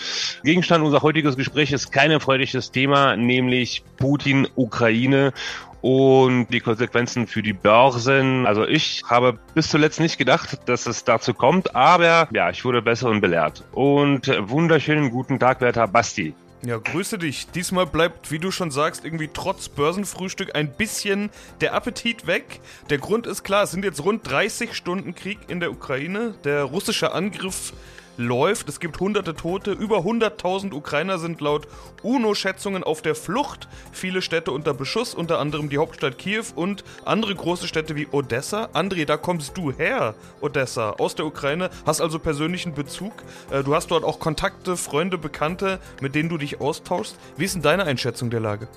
Gegenstand 0.43 0.85
unser 0.85 1.01
heutiges 1.01 1.37
Gespräch 1.37 1.71
ist 1.71 1.91
kein 1.91 2.11
erfreuliches 2.11 2.69
Thema, 2.69 3.17
nämlich 3.17 3.83
Putin, 3.97 4.47
Ukraine 4.53 5.33
und 5.81 6.49
die 6.49 6.59
Konsequenzen 6.59 7.25
für 7.25 7.41
die 7.41 7.53
Börsen. 7.53 8.45
Also 8.45 8.67
ich 8.67 9.01
habe 9.09 9.39
bis 9.55 9.69
zuletzt 9.69 9.99
nicht 9.99 10.19
gedacht, 10.19 10.69
dass 10.69 10.85
es 10.85 11.05
dazu 11.05 11.33
kommt, 11.33 11.75
aber 11.75 12.27
ja, 12.31 12.51
ich 12.51 12.63
wurde 12.63 12.83
besser 12.83 13.09
und 13.09 13.21
belehrt. 13.21 13.63
Und 13.71 14.27
wunderschönen 14.27 15.09
guten 15.09 15.39
Tag, 15.39 15.61
werter 15.61 15.87
Basti. 15.87 16.35
Ja, 16.65 16.77
grüße 16.77 17.17
dich. 17.17 17.47
Diesmal 17.47 17.85
bleibt, 17.85 18.31
wie 18.31 18.39
du 18.39 18.49
schon 18.49 18.71
sagst, 18.71 19.03
irgendwie 19.03 19.29
trotz 19.33 19.67
Börsenfrühstück 19.67 20.55
ein 20.55 20.71
bisschen 20.71 21.29
der 21.59 21.73
Appetit 21.73 22.25
weg. 22.25 22.61
Der 22.89 22.99
Grund 22.99 23.27
ist 23.27 23.43
klar, 23.43 23.63
es 23.63 23.71
sind 23.71 23.83
jetzt 23.83 24.01
rund 24.01 24.25
30 24.29 24.73
Stunden 24.73 25.13
Krieg 25.13 25.39
in 25.49 25.59
der 25.59 25.71
Ukraine. 25.71 26.35
Der 26.45 26.63
russische 26.63 27.11
Angriff 27.11 27.73
läuft. 28.17 28.69
Es 28.69 28.79
gibt 28.79 28.99
hunderte 28.99 29.35
Tote. 29.35 29.71
Über 29.71 29.99
100.000 29.99 30.73
Ukrainer 30.73 31.17
sind 31.17 31.41
laut 31.41 31.67
UNO-Schätzungen 32.01 32.83
auf 32.83 33.01
der 33.01 33.15
Flucht. 33.15 33.67
Viele 33.91 34.21
Städte 34.21 34.51
unter 34.51 34.73
Beschuss, 34.73 35.13
unter 35.15 35.39
anderem 35.39 35.69
die 35.69 35.77
Hauptstadt 35.77 36.17
Kiew 36.17 36.45
und 36.55 36.83
andere 37.05 37.35
große 37.35 37.67
Städte 37.67 37.95
wie 37.95 38.07
Odessa. 38.11 38.69
André, 38.73 39.05
da 39.05 39.17
kommst 39.17 39.57
du 39.57 39.71
her, 39.71 40.15
Odessa, 40.41 40.91
aus 40.91 41.15
der 41.15 41.25
Ukraine. 41.25 41.69
Hast 41.85 42.01
also 42.01 42.19
persönlichen 42.19 42.73
Bezug. 42.73 43.13
Äh, 43.51 43.63
du 43.63 43.75
hast 43.75 43.91
dort 43.91 44.03
auch 44.03 44.19
Kontakte, 44.19 44.77
Freunde, 44.77 45.17
Bekannte, 45.17 45.79
mit 46.01 46.15
denen 46.15 46.29
du 46.29 46.37
dich 46.37 46.61
austauschst. 46.61 47.17
Wie 47.37 47.45
ist 47.45 47.55
denn 47.55 47.61
deine 47.61 47.85
Einschätzung 47.85 48.29
der 48.29 48.39
Lage? 48.39 48.67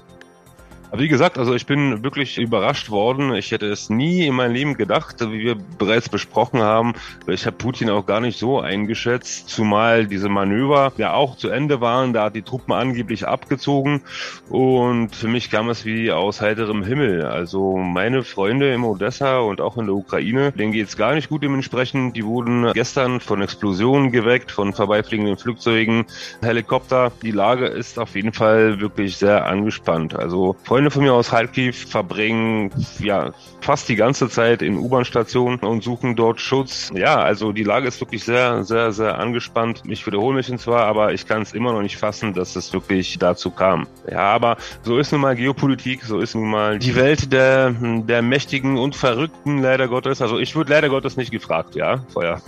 Wie 0.92 1.08
gesagt, 1.08 1.36
also 1.36 1.54
ich 1.54 1.66
bin 1.66 2.04
wirklich 2.04 2.38
überrascht 2.38 2.90
worden. 2.90 3.34
Ich 3.34 3.50
hätte 3.50 3.66
es 3.66 3.90
nie 3.90 4.26
in 4.26 4.34
meinem 4.34 4.54
Leben 4.54 4.74
gedacht, 4.74 5.20
wie 5.20 5.40
wir 5.40 5.56
bereits 5.78 6.08
besprochen 6.08 6.60
haben. 6.60 6.94
Ich 7.26 7.44
habe 7.44 7.56
Putin 7.56 7.90
auch 7.90 8.06
gar 8.06 8.20
nicht 8.20 8.38
so 8.38 8.60
eingeschätzt, 8.60 9.48
zumal 9.48 10.06
diese 10.06 10.28
Manöver 10.28 10.92
ja 10.96 11.12
auch 11.12 11.36
zu 11.36 11.48
Ende 11.48 11.80
waren. 11.80 12.12
Da 12.12 12.24
hat 12.24 12.36
die 12.36 12.42
Truppen 12.42 12.72
angeblich 12.72 13.26
abgezogen 13.26 14.02
und 14.48 15.14
für 15.14 15.28
mich 15.28 15.50
kam 15.50 15.68
es 15.68 15.84
wie 15.84 16.12
aus 16.12 16.40
heiterem 16.40 16.82
Himmel. 16.82 17.26
Also 17.26 17.76
meine 17.76 18.22
Freunde 18.22 18.72
im 18.72 18.84
Odessa 18.84 19.38
und 19.38 19.60
auch 19.60 19.76
in 19.76 19.86
der 19.86 19.94
Ukraine, 19.94 20.52
denen 20.52 20.72
geht 20.72 20.88
es 20.88 20.96
gar 20.96 21.14
nicht 21.14 21.28
gut 21.28 21.42
dementsprechend. 21.42 22.16
Die 22.16 22.24
wurden 22.24 22.72
gestern 22.72 23.20
von 23.20 23.42
Explosionen 23.42 24.12
geweckt, 24.12 24.50
von 24.50 24.72
vorbeifliegenden 24.72 25.36
Flugzeugen, 25.36 26.06
Helikopter. 26.42 27.12
Die 27.22 27.32
Lage 27.32 27.66
ist 27.66 27.98
auf 27.98 28.14
jeden 28.14 28.32
Fall 28.32 28.80
wirklich 28.80 29.16
sehr 29.16 29.46
angespannt. 29.46 30.14
Also 30.14 30.56
Freunde 30.76 30.90
von 30.90 31.04
mir 31.04 31.14
aus 31.14 31.30
Kharkiv 31.30 31.88
verbringen 31.88 32.70
ja 32.98 33.32
fast 33.62 33.88
die 33.88 33.96
ganze 33.96 34.28
Zeit 34.28 34.60
in 34.60 34.76
U-Bahn-Stationen 34.76 35.60
und 35.60 35.82
suchen 35.82 36.16
dort 36.16 36.38
Schutz. 36.38 36.92
Ja, 36.94 37.16
also 37.16 37.52
die 37.52 37.62
Lage 37.62 37.88
ist 37.88 37.98
wirklich 37.98 38.24
sehr, 38.24 38.62
sehr, 38.62 38.92
sehr 38.92 39.18
angespannt. 39.18 39.82
Ich 39.88 40.06
wiederhole 40.06 40.36
mich 40.36 40.54
zwar, 40.58 40.84
aber 40.84 41.14
ich 41.14 41.26
kann 41.26 41.40
es 41.40 41.54
immer 41.54 41.72
noch 41.72 41.80
nicht 41.80 41.96
fassen, 41.96 42.34
dass 42.34 42.56
es 42.56 42.74
wirklich 42.74 43.18
dazu 43.18 43.50
kam. 43.50 43.86
Ja, 44.10 44.20
aber 44.20 44.58
so 44.82 44.98
ist 44.98 45.12
nun 45.12 45.22
mal 45.22 45.34
Geopolitik, 45.34 46.04
so 46.04 46.20
ist 46.20 46.34
nun 46.34 46.50
mal 46.50 46.78
die 46.78 46.94
Welt 46.94 47.32
der, 47.32 47.70
der 47.70 48.20
Mächtigen 48.20 48.76
und 48.76 48.94
Verrückten, 48.94 49.62
leider 49.62 49.88
Gottes. 49.88 50.20
Also 50.20 50.38
ich 50.38 50.54
würde 50.54 50.74
leider 50.74 50.90
Gottes 50.90 51.16
nicht 51.16 51.30
gefragt, 51.30 51.74
ja, 51.74 52.04
vorher. 52.12 52.42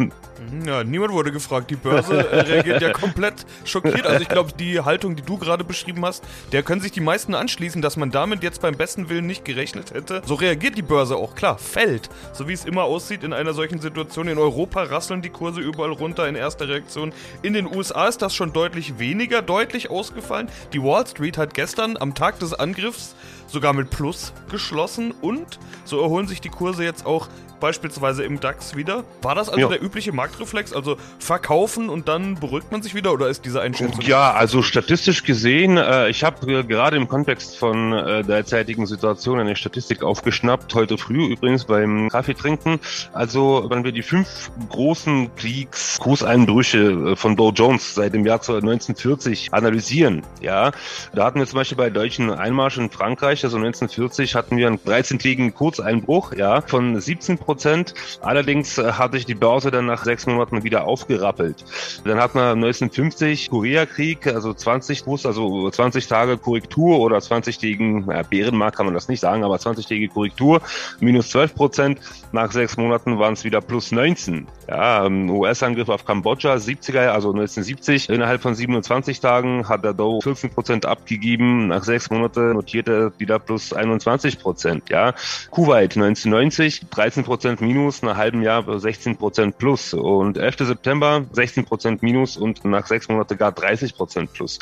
Ja, 0.65 0.85
niemand 0.85 1.13
wurde 1.13 1.33
gefragt. 1.33 1.71
Die 1.71 1.77
Börse 1.77 2.27
reagiert 2.33 2.81
ja 2.81 2.93
komplett 2.93 3.45
schockiert. 3.65 4.07
Also 4.07 4.23
ich 4.23 4.29
glaube, 4.29 4.53
die 4.59 4.81
Haltung, 4.81 5.17
die 5.17 5.23
du 5.23 5.37
gerade 5.37 5.65
beschrieben 5.65 6.05
hast, 6.05 6.25
der 6.53 6.63
können 6.63 6.81
sich 6.81 6.93
die 6.93 7.01
meisten 7.01 7.35
anschließen, 7.35 7.83
dass 7.83 7.97
man 7.97 8.11
damit 8.19 8.43
jetzt 8.43 8.61
beim 8.61 8.77
besten 8.77 9.09
Willen 9.09 9.27
nicht 9.27 9.45
gerechnet 9.45 9.95
hätte. 9.95 10.23
So 10.27 10.35
reagiert 10.35 10.77
die 10.77 10.83
Börse 10.83 11.15
auch, 11.15 11.37
klar, 11.37 11.57
fällt. 11.57 12.11
So 12.33 12.49
wie 12.49 12.53
es 12.53 12.65
immer 12.65 12.83
aussieht 12.83 13.23
in 13.23 13.33
einer 13.33 13.55
solchen 13.55 13.81
Situation. 13.81 14.27
In 14.27 14.39
Europa 14.39 14.83
rasseln 14.83 15.23
die 15.23 15.31
Kurse 15.31 15.61
überall 15.61 15.93
runter 15.93 16.27
in 16.27 16.35
erster 16.35 16.69
Reaktion. 16.69 17.13
In 17.43 17.53
den 17.53 17.73
USA 17.73 18.09
ist 18.09 18.21
das 18.21 18.35
schon 18.35 18.53
deutlich 18.53 18.99
weniger, 18.99 19.41
deutlich 19.41 19.89
ausgefallen. 19.89 20.49
Die 20.73 20.83
Wall 20.83 21.07
Street 21.07 21.39
hat 21.39 21.55
gestern 21.55 21.97
am 21.97 22.17
Tag 22.17 22.41
des 22.41 22.55
Angriffs 22.55 23.15
sogar 23.49 23.73
mit 23.73 23.91
Plus 23.91 24.33
geschlossen 24.51 25.13
und 25.21 25.59
so 25.85 26.01
erholen 26.01 26.29
sich 26.29 26.41
die 26.41 26.51
Kurse 26.51 26.85
jetzt 26.85 27.05
auch 27.07 27.29
beispielsweise 27.59 28.25
im 28.25 28.41
DAX 28.41 28.77
wieder. 28.77 29.05
War 29.23 29.35
das 29.35 29.49
also 29.49 29.61
ja. 29.61 29.69
der 29.69 29.83
übliche 29.83 30.13
Marktreflex? 30.13 30.73
Also 30.73 30.97
verkaufen 31.19 31.89
und 31.89 32.09
dann 32.09 32.37
beruhigt 32.37 32.73
man 32.73 32.83
sich 32.83 32.95
wieder 32.95 33.13
oder 33.13 33.29
ist 33.29 33.45
diese 33.45 33.61
Einschätzung? 33.61 34.01
Ja, 34.03 34.33
also 34.33 34.63
statistisch 34.63 35.25
gesehen, 35.25 35.77
äh, 35.77 36.09
ich 36.09 36.25
habe 36.25 36.51
äh, 36.53 36.65
gerade 36.65 36.97
im 36.97 37.09
Kontext 37.09 37.57
von 37.57 37.93
äh, 37.93 38.23
derzeitigen 38.23 38.87
Situation 38.87 39.41
eine 39.41 39.57
Statistik 39.57 40.03
aufgeschnappt, 40.03 40.75
heute 40.75 40.99
früh 40.99 41.27
übrigens 41.27 41.65
beim 41.65 42.09
Kaffeetrinken. 42.09 42.81
Also 43.13 43.67
wenn 43.69 43.85
wir 43.85 43.93
die 43.93 44.03
fünf 44.03 44.51
großen 44.69 45.35
Kriegskurseinbrüche 45.37 46.79
äh, 46.79 47.17
von 47.17 47.37
Dow 47.37 47.51
Jones 47.51 47.95
seit 47.95 48.15
dem 48.15 48.25
Jahr 48.25 48.39
1940 48.39 49.53
analysieren, 49.53 50.23
ja, 50.41 50.71
da 51.13 51.25
hatten 51.25 51.39
wir 51.39 51.47
zum 51.47 51.59
Beispiel 51.59 51.77
bei 51.77 51.91
deutschen 51.91 52.31
Einmarsch 52.31 52.79
in 52.79 52.91
Frankreich, 52.91 53.38
also 53.45 53.57
1940 53.57 54.35
hatten 54.35 54.57
wir 54.57 54.67
einen 54.67 54.79
13-tägigen 54.79 55.55
Kurzeinbruch, 55.55 56.33
ja, 56.35 56.61
von 56.61 57.01
17 57.01 57.39
Prozent. 57.39 57.95
Allerdings 58.21 58.79
äh, 58.79 58.93
hat 58.93 59.13
sich 59.13 59.27
die 59.27 59.35
Börse 59.35 59.71
dann 59.71 59.87
nach 59.87 60.05
sechs 60.05 60.27
Monaten 60.27 60.63
wieder 60.65 60.85
aufgerappelt. 60.85 61.65
Dann 62.05 62.21
hat 62.21 62.35
man 62.35 62.59
1950 62.59 63.51
Koreakrieg, 63.51 64.27
also 64.27 64.53
20 64.53 65.05
Kurs, 65.05 65.27
also 65.27 65.71
20 65.71 66.07
Tage 66.07 66.39
Korrektur 66.39 67.01
oder 67.01 67.19
20-tägigen 67.19 68.11
ja, 68.11 68.23
Bärenmarkt 68.23 68.77
kann 68.77 68.87
man 68.87 68.95
das 68.95 69.09
nicht 69.09 69.21
sagen, 69.21 69.45
aber 69.45 69.57
20-tägige 69.57 70.13
Korrektur, 70.13 70.61
minus 71.01 71.31
12 71.31 71.55
Prozent. 71.55 72.01
Nach 72.33 72.53
sechs 72.53 72.77
Monaten 72.77 73.19
waren 73.19 73.35
es 73.35 73.45
wieder 73.45 73.61
plus 73.61 73.93
19. 73.93 74.47
Ja, 74.69 75.07
ähm, 75.07 75.31
US-Angriff 75.31 75.89
auf 75.89 76.05
Kambodscha, 76.05 76.55
70er, 76.55 77.09
also 77.09 77.31
1970. 77.31 78.09
Innerhalb 78.11 78.43
von 78.43 78.55
27 78.55 79.21
Tagen 79.21 79.69
hat 79.69 79.85
der 79.85 79.95
Dow 79.95 80.21
14 80.21 80.51
Prozent 80.51 80.87
abgegeben. 80.87 81.69
Nach 81.69 81.85
sechs 81.85 82.11
Monaten 82.11 82.53
notierte 82.53 82.93
er 82.93 83.11
wieder 83.29 83.39
plus 83.39 83.75
21 83.75 84.39
Prozent. 84.39 84.89
Ja, 84.89 85.13
Kuwait 85.51 85.97
1990, 85.97 86.89
13 86.91 87.25
Prozent 87.25 87.61
minus, 87.61 88.03
nach 88.03 88.17
halbem 88.17 88.43
Jahr 88.43 88.65
16 88.81 89.17
Prozent 89.19 89.59
plus. 89.59 89.93
Und 89.93 90.39
11. 90.39 90.57
September 90.61 91.27
16 91.33 91.67
Prozent 91.67 92.03
minus 92.03 92.39
und 92.39 92.65
nach 92.65 92.87
sechs 92.87 93.09
Monaten 93.09 93.37
gar 93.37 93.53
30 93.53 93.95
Prozent 93.95 94.33
plus. 94.33 94.59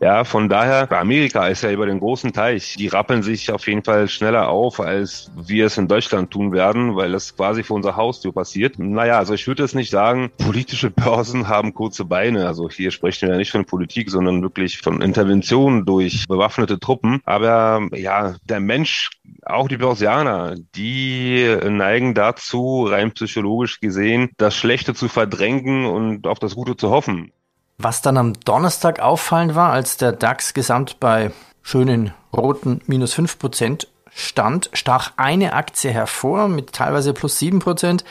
Ja, 0.00 0.24
von 0.24 0.48
daher, 0.48 0.90
Amerika 0.90 1.46
ist 1.46 1.62
ja 1.62 1.70
über 1.70 1.86
den 1.86 2.00
großen 2.00 2.32
Teich. 2.32 2.74
Die 2.76 2.88
rappeln 2.88 3.22
sich 3.22 3.52
auf 3.52 3.68
jeden 3.68 3.84
Fall 3.84 4.08
schneller 4.08 4.48
auf, 4.48 4.80
als 4.80 5.30
wir 5.36 5.66
es 5.66 5.78
in 5.78 5.86
Deutschland 5.86 6.32
tun 6.32 6.52
werden, 6.52 6.96
weil 6.96 7.12
das 7.12 7.36
quasi 7.36 7.62
vor 7.62 7.76
unserer 7.76 7.96
Haustür 7.96 8.32
passiert. 8.32 8.78
Naja, 8.78 9.18
also 9.18 9.34
ich 9.34 9.46
würde 9.46 9.62
es 9.62 9.74
nicht 9.74 9.90
sagen, 9.90 10.30
politische 10.38 10.90
Börsen 10.90 11.46
haben 11.46 11.72
kurze 11.72 12.04
Beine. 12.04 12.48
Also 12.48 12.68
hier 12.68 12.90
sprechen 12.90 13.28
wir 13.28 13.34
ja 13.34 13.38
nicht 13.38 13.52
von 13.52 13.64
Politik, 13.64 14.10
sondern 14.10 14.42
wirklich 14.42 14.78
von 14.78 15.00
Interventionen 15.02 15.84
durch 15.84 16.26
bewaffnete 16.26 16.80
Truppen. 16.80 17.20
Aber 17.24 17.86
ja, 17.92 18.07
der 18.44 18.60
Mensch, 18.60 19.10
auch 19.44 19.68
die 19.68 19.76
Börsianer, 19.76 20.54
die 20.74 21.56
neigen 21.68 22.14
dazu, 22.14 22.86
rein 22.88 23.12
psychologisch 23.12 23.80
gesehen, 23.80 24.30
das 24.36 24.56
Schlechte 24.56 24.94
zu 24.94 25.08
verdrängen 25.08 25.86
und 25.86 26.26
auf 26.26 26.38
das 26.38 26.54
Gute 26.54 26.76
zu 26.76 26.90
hoffen. 26.90 27.32
Was 27.78 28.02
dann 28.02 28.16
am 28.16 28.32
Donnerstag 28.40 29.00
auffallend 29.00 29.54
war, 29.54 29.72
als 29.72 29.96
der 29.96 30.12
DAX 30.12 30.52
gesamt 30.52 30.98
bei 30.98 31.30
schönen 31.62 32.12
roten 32.36 32.80
minus 32.86 33.16
5% 33.16 33.86
stand, 34.12 34.70
stach 34.72 35.12
eine 35.16 35.52
Aktie 35.52 35.90
hervor 35.90 36.48
mit 36.48 36.72
teilweise 36.72 37.12
plus 37.12 37.40
7%, 37.40 38.02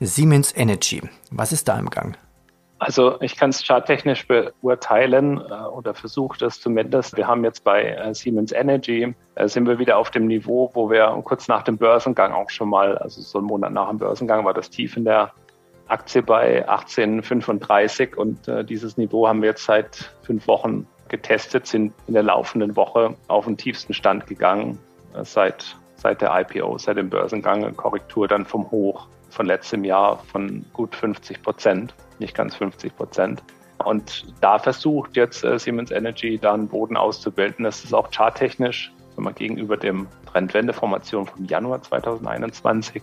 Siemens 0.00 0.56
Energy. 0.56 1.02
Was 1.30 1.52
ist 1.52 1.68
da 1.68 1.78
im 1.78 1.90
Gang? 1.90 2.16
Also 2.80 3.20
ich 3.20 3.36
kann 3.36 3.50
es 3.50 3.62
charttechnisch 3.62 4.26
beurteilen 4.26 5.36
äh, 5.36 5.52
oder 5.66 5.92
versuche 5.92 6.38
das 6.38 6.60
zumindest. 6.60 7.14
Wir 7.14 7.26
haben 7.26 7.44
jetzt 7.44 7.62
bei 7.62 7.90
äh, 7.90 8.14
Siemens 8.14 8.52
Energy, 8.52 9.14
äh, 9.34 9.48
sind 9.48 9.68
wir 9.68 9.78
wieder 9.78 9.98
auf 9.98 10.10
dem 10.10 10.26
Niveau, 10.26 10.70
wo 10.72 10.90
wir 10.90 11.08
kurz 11.22 11.46
nach 11.46 11.62
dem 11.62 11.76
Börsengang 11.76 12.32
auch 12.32 12.48
schon 12.48 12.70
mal, 12.70 12.96
also 12.96 13.20
so 13.20 13.38
einen 13.38 13.48
Monat 13.48 13.74
nach 13.74 13.90
dem 13.90 13.98
Börsengang 13.98 14.46
war 14.46 14.54
das 14.54 14.70
Tief 14.70 14.96
in 14.96 15.04
der 15.04 15.30
Aktie 15.88 16.22
bei 16.22 16.66
18,35 16.70 18.14
und 18.14 18.48
äh, 18.48 18.64
dieses 18.64 18.96
Niveau 18.96 19.28
haben 19.28 19.42
wir 19.42 19.50
jetzt 19.50 19.64
seit 19.64 20.14
fünf 20.22 20.46
Wochen 20.46 20.86
getestet, 21.10 21.66
sind 21.66 21.92
in 22.06 22.14
der 22.14 22.22
laufenden 22.22 22.76
Woche 22.76 23.14
auf 23.28 23.44
den 23.44 23.58
tiefsten 23.58 23.92
Stand 23.92 24.26
gegangen 24.26 24.78
äh, 25.14 25.22
seit, 25.22 25.76
seit 25.96 26.22
der 26.22 26.32
IPO, 26.40 26.78
seit 26.78 26.96
dem 26.96 27.10
Börsengang, 27.10 27.76
Korrektur 27.76 28.26
dann 28.26 28.46
vom 28.46 28.70
Hoch 28.70 29.06
von 29.28 29.44
letztem 29.44 29.84
Jahr 29.84 30.18
von 30.32 30.64
gut 30.72 30.96
50 30.96 31.42
Prozent, 31.42 31.94
nicht 32.20 32.34
ganz 32.34 32.54
50 32.56 32.96
Prozent. 32.96 33.42
Und 33.84 34.26
da 34.40 34.58
versucht 34.58 35.16
jetzt 35.16 35.42
äh, 35.42 35.58
Siemens 35.58 35.90
Energy 35.90 36.38
da 36.38 36.52
einen 36.52 36.68
Boden 36.68 36.96
auszubilden. 36.96 37.64
Das 37.64 37.82
ist 37.82 37.94
auch 37.94 38.10
charttechnisch, 38.10 38.92
wenn 39.16 39.24
man 39.24 39.34
gegenüber 39.34 39.76
dem 39.76 40.06
Trendwendeformation 40.30 41.26
vom 41.26 41.44
Januar 41.46 41.82
2021, 41.82 43.02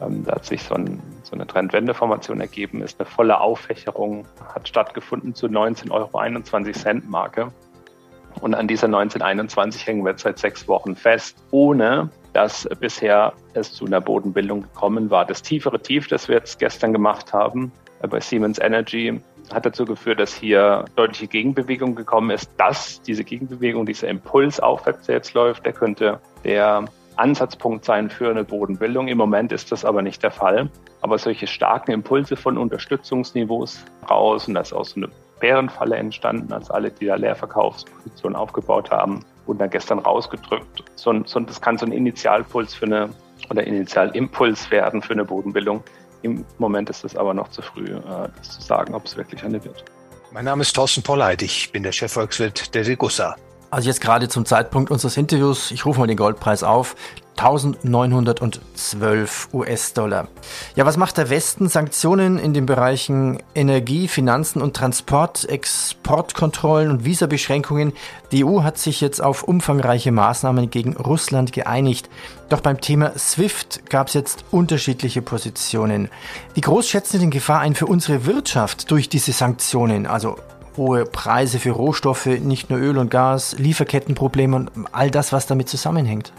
ähm, 0.00 0.24
da 0.24 0.36
hat 0.36 0.44
sich 0.44 0.62
so, 0.62 0.74
ein, 0.74 1.00
so 1.22 1.34
eine 1.34 1.46
Trendwendeformation 1.46 2.40
ergeben, 2.40 2.82
ist 2.82 3.00
eine 3.00 3.08
volle 3.08 3.40
Auffächerung, 3.40 4.26
hat 4.54 4.68
stattgefunden 4.68 5.34
zu 5.34 5.46
19,21 5.46 6.86
Euro 6.86 7.00
Marke. 7.08 7.52
Und 8.40 8.54
an 8.54 8.68
dieser 8.68 8.86
1921 8.86 9.86
hängen 9.86 10.04
wir 10.04 10.16
seit 10.16 10.38
sechs 10.38 10.68
Wochen 10.68 10.94
fest, 10.94 11.42
ohne 11.50 12.10
dass 12.34 12.68
bisher 12.78 13.32
es 13.54 13.72
zu 13.72 13.86
einer 13.86 14.00
Bodenbildung 14.00 14.62
gekommen 14.62 15.10
war. 15.10 15.24
Das 15.24 15.42
tiefere 15.42 15.80
Tief, 15.80 16.06
das 16.08 16.28
wir 16.28 16.36
jetzt 16.36 16.58
gestern 16.58 16.92
gemacht 16.92 17.32
haben 17.32 17.72
bei 18.06 18.20
Siemens 18.20 18.58
Energy, 18.58 19.20
hat 19.52 19.64
dazu 19.64 19.84
geführt, 19.84 20.20
dass 20.20 20.34
hier 20.34 20.84
deutliche 20.96 21.26
Gegenbewegung 21.26 21.94
gekommen 21.94 22.30
ist. 22.30 22.50
Dass 22.58 23.00
diese 23.02 23.24
Gegenbewegung, 23.24 23.86
dieser 23.86 24.08
Impuls 24.08 24.60
aufwärts, 24.60 25.06
jetzt 25.06 25.34
läuft, 25.34 25.64
der 25.64 25.72
könnte 25.72 26.20
der 26.44 26.84
Ansatzpunkt 27.16 27.84
sein 27.84 28.10
für 28.10 28.30
eine 28.30 28.44
Bodenbildung. 28.44 29.08
Im 29.08 29.18
Moment 29.18 29.50
ist 29.52 29.72
das 29.72 29.84
aber 29.84 30.02
nicht 30.02 30.22
der 30.22 30.30
Fall. 30.30 30.70
Aber 31.00 31.18
solche 31.18 31.46
starken 31.46 31.92
Impulse 31.92 32.36
von 32.36 32.58
Unterstützungsniveaus 32.58 33.84
raus 34.08 34.48
und 34.48 34.54
das 34.54 34.68
ist 34.68 34.72
aus 34.74 34.96
einer 34.96 35.08
Bärenfalle 35.40 35.96
entstanden, 35.96 36.52
als 36.52 36.70
alle, 36.70 36.90
die 36.90 37.06
da 37.06 37.14
Leerverkaufspositionen 37.14 38.36
aufgebaut 38.36 38.90
haben, 38.90 39.24
wurden 39.46 39.58
dann 39.58 39.70
gestern 39.70 40.00
rausgedrückt. 40.00 40.84
So, 40.96 41.24
so, 41.24 41.40
das 41.40 41.60
kann 41.60 41.78
so 41.78 41.86
ein 41.86 41.92
Initialpuls 41.92 42.74
für 42.74 42.86
eine 42.86 43.08
oder 43.50 43.64
Initialimpuls 43.64 44.70
werden 44.70 45.00
für 45.00 45.12
eine 45.12 45.24
Bodenbildung. 45.24 45.82
Im 46.22 46.44
Moment 46.58 46.90
ist 46.90 47.04
es 47.04 47.16
aber 47.16 47.34
noch 47.34 47.48
zu 47.48 47.62
früh, 47.62 47.86
äh, 47.86 48.28
zu 48.42 48.60
sagen, 48.60 48.94
ob 48.94 49.04
es 49.06 49.16
wirklich 49.16 49.42
eine 49.44 49.62
wird. 49.64 49.84
Mein 50.32 50.44
Name 50.44 50.62
ist 50.62 50.74
Thorsten 50.74 51.02
Polleit, 51.02 51.42
ich 51.42 51.72
bin 51.72 51.82
der 51.82 51.92
Chefvolkswirt 51.92 52.74
der 52.74 52.84
Degussa. 52.84 53.36
Also 53.70 53.88
jetzt 53.88 54.00
gerade 54.00 54.28
zum 54.28 54.46
Zeitpunkt 54.46 54.90
unseres 54.90 55.16
Interviews, 55.16 55.70
ich 55.70 55.84
rufe 55.84 56.00
mal 56.00 56.06
den 56.06 56.16
Goldpreis 56.16 56.62
auf, 56.62 56.96
1912 57.38 59.48
US-Dollar. 59.52 60.26
Ja, 60.74 60.86
was 60.86 60.96
macht 60.96 61.18
der 61.18 61.30
Westen? 61.30 61.68
Sanktionen 61.68 62.36
in 62.38 62.52
den 62.52 62.66
Bereichen 62.66 63.38
Energie, 63.54 64.08
Finanzen 64.08 64.60
und 64.60 64.74
Transport, 64.74 65.48
Exportkontrollen 65.48 66.90
und 66.90 67.04
Visabeschränkungen. 67.04 67.92
Die 68.32 68.44
EU 68.44 68.62
hat 68.62 68.78
sich 68.78 69.00
jetzt 69.00 69.22
auf 69.22 69.44
umfangreiche 69.44 70.10
Maßnahmen 70.10 70.68
gegen 70.70 70.96
Russland 70.96 71.52
geeinigt. 71.52 72.10
Doch 72.48 72.60
beim 72.60 72.80
Thema 72.80 73.16
SWIFT 73.16 73.88
gab 73.88 74.08
es 74.08 74.14
jetzt 74.14 74.44
unterschiedliche 74.50 75.22
Positionen. 75.22 76.08
Wie 76.54 76.60
groß 76.60 76.88
schätzen 76.88 77.12
Sie 77.12 77.20
den 77.20 77.30
Gefahr 77.30 77.60
ein 77.60 77.76
für 77.76 77.86
unsere 77.86 78.26
Wirtschaft 78.26 78.90
durch 78.90 79.08
diese 79.08 79.30
Sanktionen? 79.32 80.06
Also 80.06 80.38
hohe 80.78 81.04
Preise 81.04 81.58
für 81.58 81.72
Rohstoffe, 81.72 82.24
nicht 82.24 82.70
nur 82.70 82.78
Öl 82.78 82.96
und 82.96 83.10
Gas, 83.10 83.56
Lieferkettenprobleme 83.58 84.56
und 84.56 84.70
all 84.92 85.10
das, 85.10 85.32
was 85.32 85.46
damit 85.46 85.68
zusammenhängt. 85.68 86.32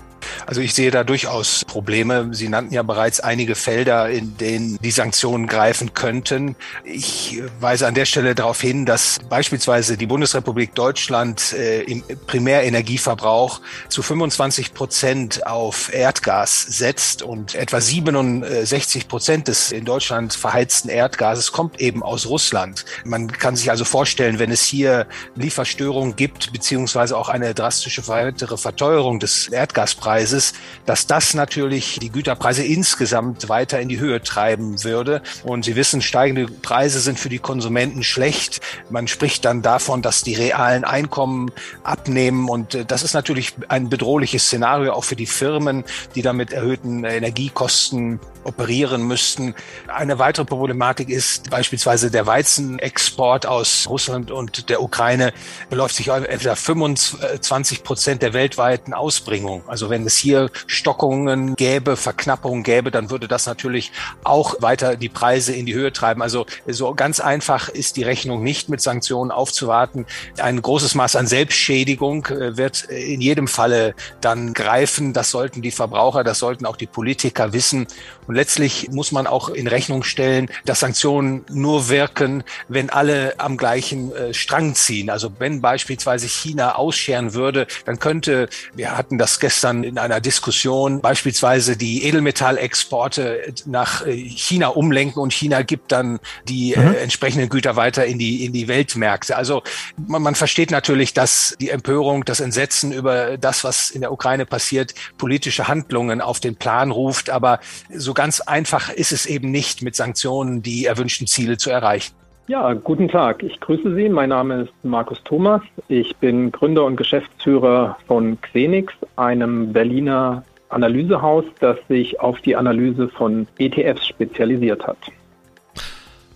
Also 0.46 0.62
ich 0.62 0.74
sehe 0.74 0.92
da 0.92 1.04
durchaus 1.04 1.66
Probleme. 1.66 2.30
Sie 2.32 2.50
nannten 2.50 2.74
ja 2.74 2.84
bereits 2.84 3.20
einige 3.20 3.56
Felder, 3.56 4.10
in 4.10 4.38
denen 4.38 4.78
die 4.82 4.92
Sanktionen 4.92 5.48
greifen 5.48 5.94
könnten. 5.94 6.56
Ich 6.84 7.42
weise 7.60 7.88
an 7.88 7.94
der 7.94 8.06
Stelle 8.06 8.36
darauf 8.36 8.62
hin, 8.62 8.86
dass 8.86 9.20
beispielsweise 9.30 9.98
die 9.98 10.06
Bundesrepublik 10.06 10.76
Deutschland 10.76 11.54
äh, 11.54 11.82
im 11.84 12.04
Primärenergieverbrauch 12.28 13.62
zu 13.90 14.02
25 14.02 14.74
Prozent 14.74 15.46
auf 15.46 15.94
Erdgas 15.94 16.62
setzt 16.62 17.22
und 17.22 17.56
etwa 17.56 17.82
67 17.82 19.08
Prozent 19.08 19.48
des 19.48 19.72
in 19.72 19.86
Deutschland 19.86 20.34
verheizten 20.34 20.90
Erdgases 20.90 21.52
kommt 21.52 21.80
eben 21.80 22.04
aus 22.04 22.28
Russland. 22.28 22.86
Man 23.04 23.32
kann 23.32 23.56
sich 23.56 23.70
also 23.70 23.86
vorstellen, 23.86 24.40
wenn 24.40 24.52
es 24.52 24.64
hier 24.64 25.08
Lieferstörungen 25.36 26.16
gibt, 26.16 26.52
beziehungsweise 26.52 27.18
auch 27.18 27.30
eine 27.30 27.54
drastische 27.54 28.08
weitere 28.08 28.58
Verteuerung 28.58 29.20
des 29.20 29.48
Erdgaspreises, 29.48 30.09
Preises, 30.10 30.54
dass 30.88 31.06
das 31.06 31.36
natürlich 31.36 32.00
die 32.02 32.10
Güterpreise 32.10 32.64
insgesamt 32.64 33.48
weiter 33.48 33.80
in 33.80 33.90
die 33.90 34.00
Höhe 34.00 34.24
treiben 34.24 34.84
würde. 34.84 35.22
Und 35.44 35.66
Sie 35.66 35.76
wissen, 35.76 36.02
steigende 36.02 36.48
Preise 36.48 37.00
sind 37.00 37.20
für 37.20 37.30
die 37.30 37.38
Konsumenten 37.38 38.02
schlecht. 38.02 38.60
Man 38.90 39.08
spricht 39.08 39.46
dann 39.46 39.62
davon, 39.62 40.02
dass 40.02 40.24
die 40.24 40.34
realen 40.34 40.84
Einkommen 40.84 41.52
abnehmen. 41.84 42.50
Und 42.50 42.74
äh, 42.74 42.86
das 42.86 43.04
ist 43.04 43.14
natürlich 43.14 43.54
ein 43.68 43.90
bedrohliches 43.90 44.46
Szenario 44.46 44.94
auch 44.94 45.04
für 45.04 45.16
die 45.16 45.28
Firmen, 45.28 45.84
die 46.16 46.24
dann 46.24 46.38
mit 46.38 46.54
erhöhten 46.54 47.04
Energiekosten 47.04 48.20
operieren 48.44 49.04
müssten. 49.04 49.56
Eine 49.88 50.20
weitere 50.20 50.46
Problematik 50.46 51.10
ist 51.10 51.50
beispielsweise 51.50 52.12
der 52.12 52.26
Weizenexport 52.26 53.46
aus 53.46 53.88
Russland 53.90 54.32
und 54.32 54.70
der 54.70 54.82
Ukraine 54.82 55.34
beläuft 55.70 55.96
sich 55.96 56.12
auf 56.12 56.24
etwa 56.24 56.56
25 56.56 57.84
Prozent 57.84 58.22
der 58.22 58.34
weltweiten 58.34 58.94
Ausbringung. 58.94 59.64
Also 59.68 59.90
wenn 59.90 60.06
es 60.06 60.18
hier 60.18 60.50
Stockungen 60.68 61.56
gäbe, 61.56 61.96
Verknappungen 61.96 62.64
gäbe, 62.64 62.92
dann 62.92 63.10
würde 63.10 63.28
das 63.28 63.46
natürlich 63.46 63.92
auch 64.24 64.62
weiter 64.62 64.96
die 64.96 65.10
Preise 65.10 65.54
in 65.54 65.66
die 65.66 65.74
Höhe 65.74 65.92
treiben. 65.92 66.22
Also 66.22 66.46
so 66.68 66.94
ganz 66.94 67.20
einfach 67.20 67.70
ist 67.70 67.98
die 67.98 68.04
Rechnung 68.04 68.44
nicht 68.44 68.70
mit 68.70 68.82
Sanktionen 68.82 69.32
aufzuwarten. 69.32 70.06
Ein 70.38 70.62
großes 70.62 70.96
Maß 70.96 71.16
an 71.16 71.28
Selbstschädigung 71.28 72.26
äh, 72.28 72.58
wird 72.58 72.84
in 72.84 73.22
jedem 73.22 73.48
Falle 73.48 73.96
dann 74.22 74.54
greifen. 74.54 75.14
Das 75.14 75.32
sollten 75.32 75.62
die 75.62 75.72
Verbraucher, 75.72 76.24
das 76.24 76.40
sollten 76.40 76.66
auch 76.66 76.78
die 76.78 76.88
Politiker 76.88 77.54
wissen. 77.54 77.88
Und 78.30 78.36
letztlich 78.36 78.90
muss 78.92 79.12
man 79.12 79.26
auch 79.26 79.50
in 79.50 79.66
Rechnung 79.66 80.04
stellen, 80.04 80.52
dass 80.64 80.82
Sanktionen 80.82 81.44
nur 81.50 81.90
wirken, 81.90 82.44
wenn 82.68 82.92
alle 82.92 83.34
am 83.40 83.58
gleichen 83.58 84.14
äh, 84.14 84.36
Strang 84.36 84.76
ziehen. 84.76 85.10
Also 85.10 85.32
wenn 85.40 85.62
beispielsweise 85.62 86.28
China 86.28 86.76
ausscheren 86.76 87.34
würde, 87.34 87.66
dann 87.86 87.98
könnte, 87.98 88.48
wir 88.76 88.96
hatten 88.96 89.18
das 89.18 89.40
gestern 89.40 89.84
in 89.84 89.98
einer 89.98 90.22
Diskussion, 90.22 91.02
beispielsweise 91.02 91.76
die 91.76 92.04
Edelmetallexporte 92.04 93.52
nach 93.66 94.06
äh, 94.06 94.14
China 94.14 94.68
umlenken 94.68 95.24
und 95.24 95.34
China 95.34 95.64
gibt 95.64 95.92
dann 95.92 96.20
die 96.48 96.76
äh, 96.76 96.80
mhm. 96.80 96.94
äh, 96.94 96.98
entsprechenden 96.98 97.50
Güter 97.50 97.78
weiter 97.78 98.06
in 98.06 98.20
die, 98.20 98.46
in 98.46 98.54
die 98.54 98.68
Weltmärkte. 98.68 99.38
Also 99.38 99.64
man, 99.98 100.22
man 100.22 100.36
versteht 100.36 100.70
natürlich, 100.70 101.16
dass 101.16 101.56
die 101.60 101.72
Empörung, 101.72 102.26
das 102.26 102.42
Entsetzen 102.42 102.92
über 102.92 103.40
das, 103.40 103.64
was 103.64 103.90
in 103.90 104.02
der 104.02 104.12
Ukraine 104.12 104.46
passiert, 104.46 104.94
politische 105.18 105.68
Handlungen 105.68 106.22
auf 106.22 106.40
den 106.40 106.56
Plan 106.56 106.92
ruft. 106.92 107.32
Aber 107.32 107.60
so 107.92 108.19
ganz 108.20 108.42
einfach 108.42 108.90
ist 108.90 109.14
es 109.14 109.26
eben 109.26 109.50
nicht, 109.50 109.82
mit 109.82 109.96
Sanktionen 109.96 110.62
die 110.62 110.86
erwünschten 110.86 111.26
Ziele 111.26 111.58
zu 111.58 111.70
erreichen. 111.70 112.14
Ja, 112.48 112.74
guten 112.74 113.08
Tag. 113.08 113.42
Ich 113.44 113.58
grüße 113.62 113.96
Sie. 113.96 114.10
Mein 114.10 114.28
Name 114.28 114.64
ist 114.64 114.74
Markus 114.84 115.24
Thomas. 115.24 115.62
Ich 115.88 116.14
bin 116.18 116.52
Gründer 116.52 116.84
und 116.84 116.98
Geschäftsführer 116.98 117.98
von 118.08 118.38
Xenix, 118.42 118.92
einem 119.16 119.72
Berliner 119.72 120.44
Analysehaus, 120.68 121.46
das 121.62 121.78
sich 121.88 122.20
auf 122.20 122.42
die 122.42 122.58
Analyse 122.58 123.08
von 123.08 123.48
ETFs 123.58 124.08
spezialisiert 124.08 124.86
hat. 124.86 124.98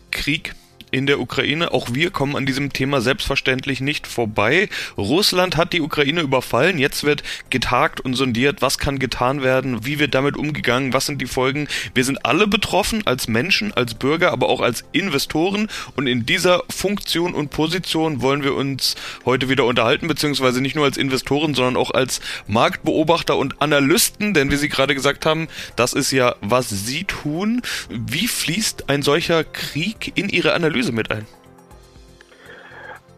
Krieg 0.10 0.56
in 0.94 1.08
der 1.08 1.20
Ukraine. 1.20 1.74
Auch 1.74 1.94
wir 1.94 2.12
kommen 2.12 2.36
an 2.36 2.46
diesem 2.46 2.72
Thema 2.72 3.02
selbstverständlich 3.02 3.82
nicht 3.82 4.06
vorbei. 4.06 4.70
Russland 4.98 5.58
hat 5.58 5.74
die 5.74 5.82
Ukraine 5.82 6.22
überfallen. 6.22 6.78
Jetzt 6.78 7.04
wird 7.04 7.24
getagt 7.50 8.00
und 8.00 8.14
sondiert, 8.14 8.62
was 8.62 8.78
kann 8.78 9.00
getan 9.00 9.42
werden, 9.42 9.86
wie 9.86 10.00
wird 10.00 10.14
damit 10.14 10.38
umgegangen, 10.38 10.94
was 10.94 11.08
sind 11.08 11.20
die 11.20 11.26
Folgen. 11.26 11.68
Wir 11.96 12.04
sind 12.04 12.26
alle 12.26 12.48
betroffen 12.48 13.06
als 13.06 13.28
Menschen, 13.28 13.74
als 13.74 13.96
Bürger, 13.96 14.32
aber 14.32 14.50
auch 14.50 14.62
als 14.62 14.84
Investoren. 14.92 15.68
Und 15.96 16.06
in 16.06 16.26
dieser 16.26 16.64
Funktion 16.70 17.34
und 17.34 17.50
Position 17.50 18.22
wollen 18.22 18.44
wir 18.44 18.54
uns 18.54 18.96
heute 19.26 19.50
wieder 19.50 19.66
unterhalten, 19.66 20.08
beziehungsweise 20.08 20.62
nicht 20.62 20.76
nur 20.76 20.86
als 20.86 20.98
Investoren, 20.98 21.56
sondern 21.56 21.76
auch 21.76 21.92
als 21.92 22.22
Marktbeobachter 22.46 23.36
und 23.36 23.62
Analysten, 23.62 24.36
denn 24.36 24.52
wie 24.52 24.58
Sie 24.58 24.70
gerade 24.70 24.94
gesagt 24.94 25.26
haben, 25.26 25.48
das 25.76 25.94
ist 25.94 26.12
ja, 26.12 26.36
was 26.42 26.70
Sie 26.70 27.04
tun. 27.06 27.62
Wie 27.90 28.28
fließt 28.28 28.90
ein 28.90 29.02
solcher 29.02 29.44
Krieg 29.44 30.12
in 30.16 30.30
Ihre 30.30 30.54
Analyse? 30.54 30.83
Analyse 30.84 30.94
mit 30.94 31.12
ein? 31.12 31.26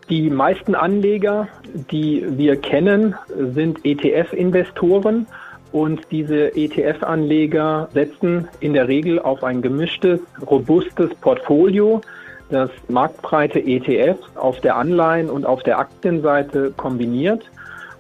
Die 0.10 0.30
meisten 0.30 0.76
Anleger, 0.76 1.48
die 1.92 2.24
wir 2.38 2.58
kennen, 2.58 3.16
sind 3.54 3.84
ETF-Investoren 3.84 5.26
und 5.72 6.02
diese 6.12 6.56
ETF-Anleger 6.56 7.90
setzen 7.92 8.48
in 8.60 8.74
der 8.74 8.88
Regel 8.88 9.20
auf 9.20 9.44
ein 9.44 9.64
gemischtes, 9.64 10.20
robustes 10.46 11.14
Portfolio, 11.16 12.02
das 12.50 12.70
marktbreite 12.88 13.60
ETFs 13.60 14.24
auf 14.36 14.62
der 14.62 14.76
Anleihen- 14.76 15.32
und 15.32 15.46
auf 15.46 15.64
der 15.64 15.80
Aktienseite 15.80 16.72
kombiniert. 16.78 17.44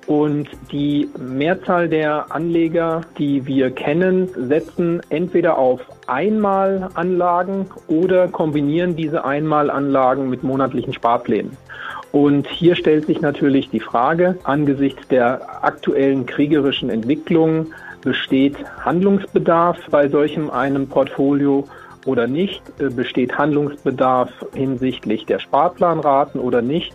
Und 0.07 0.47
die 0.71 1.09
Mehrzahl 1.17 1.89
der 1.89 2.31
Anleger, 2.31 3.01
die 3.17 3.45
wir 3.47 3.71
kennen, 3.71 4.29
setzen 4.35 5.01
entweder 5.09 5.57
auf 5.57 5.81
Einmalanlagen 6.05 7.65
oder 7.87 8.27
kombinieren 8.27 8.95
diese 8.95 9.25
Einmalanlagen 9.25 10.29
mit 10.29 10.43
monatlichen 10.43 10.93
Sparplänen. 10.93 11.57
Und 12.11 12.47
hier 12.47 12.75
stellt 12.75 13.07
sich 13.07 13.19
natürlich 13.19 13.69
die 13.71 13.79
Frage, 13.79 14.37
angesichts 14.43 15.07
der 15.07 15.65
aktuellen 15.65 16.25
kriegerischen 16.25 16.89
Entwicklung, 16.89 17.73
besteht 18.03 18.55
Handlungsbedarf 18.85 19.77
bei 19.89 20.07
solchem 20.07 20.51
einem 20.51 20.87
Portfolio 20.87 21.65
oder 22.05 22.27
nicht? 22.27 22.61
Besteht 22.95 23.37
Handlungsbedarf 23.37 24.29
hinsichtlich 24.53 25.25
der 25.25 25.39
Sparplanraten 25.39 26.39
oder 26.39 26.61
nicht? 26.61 26.93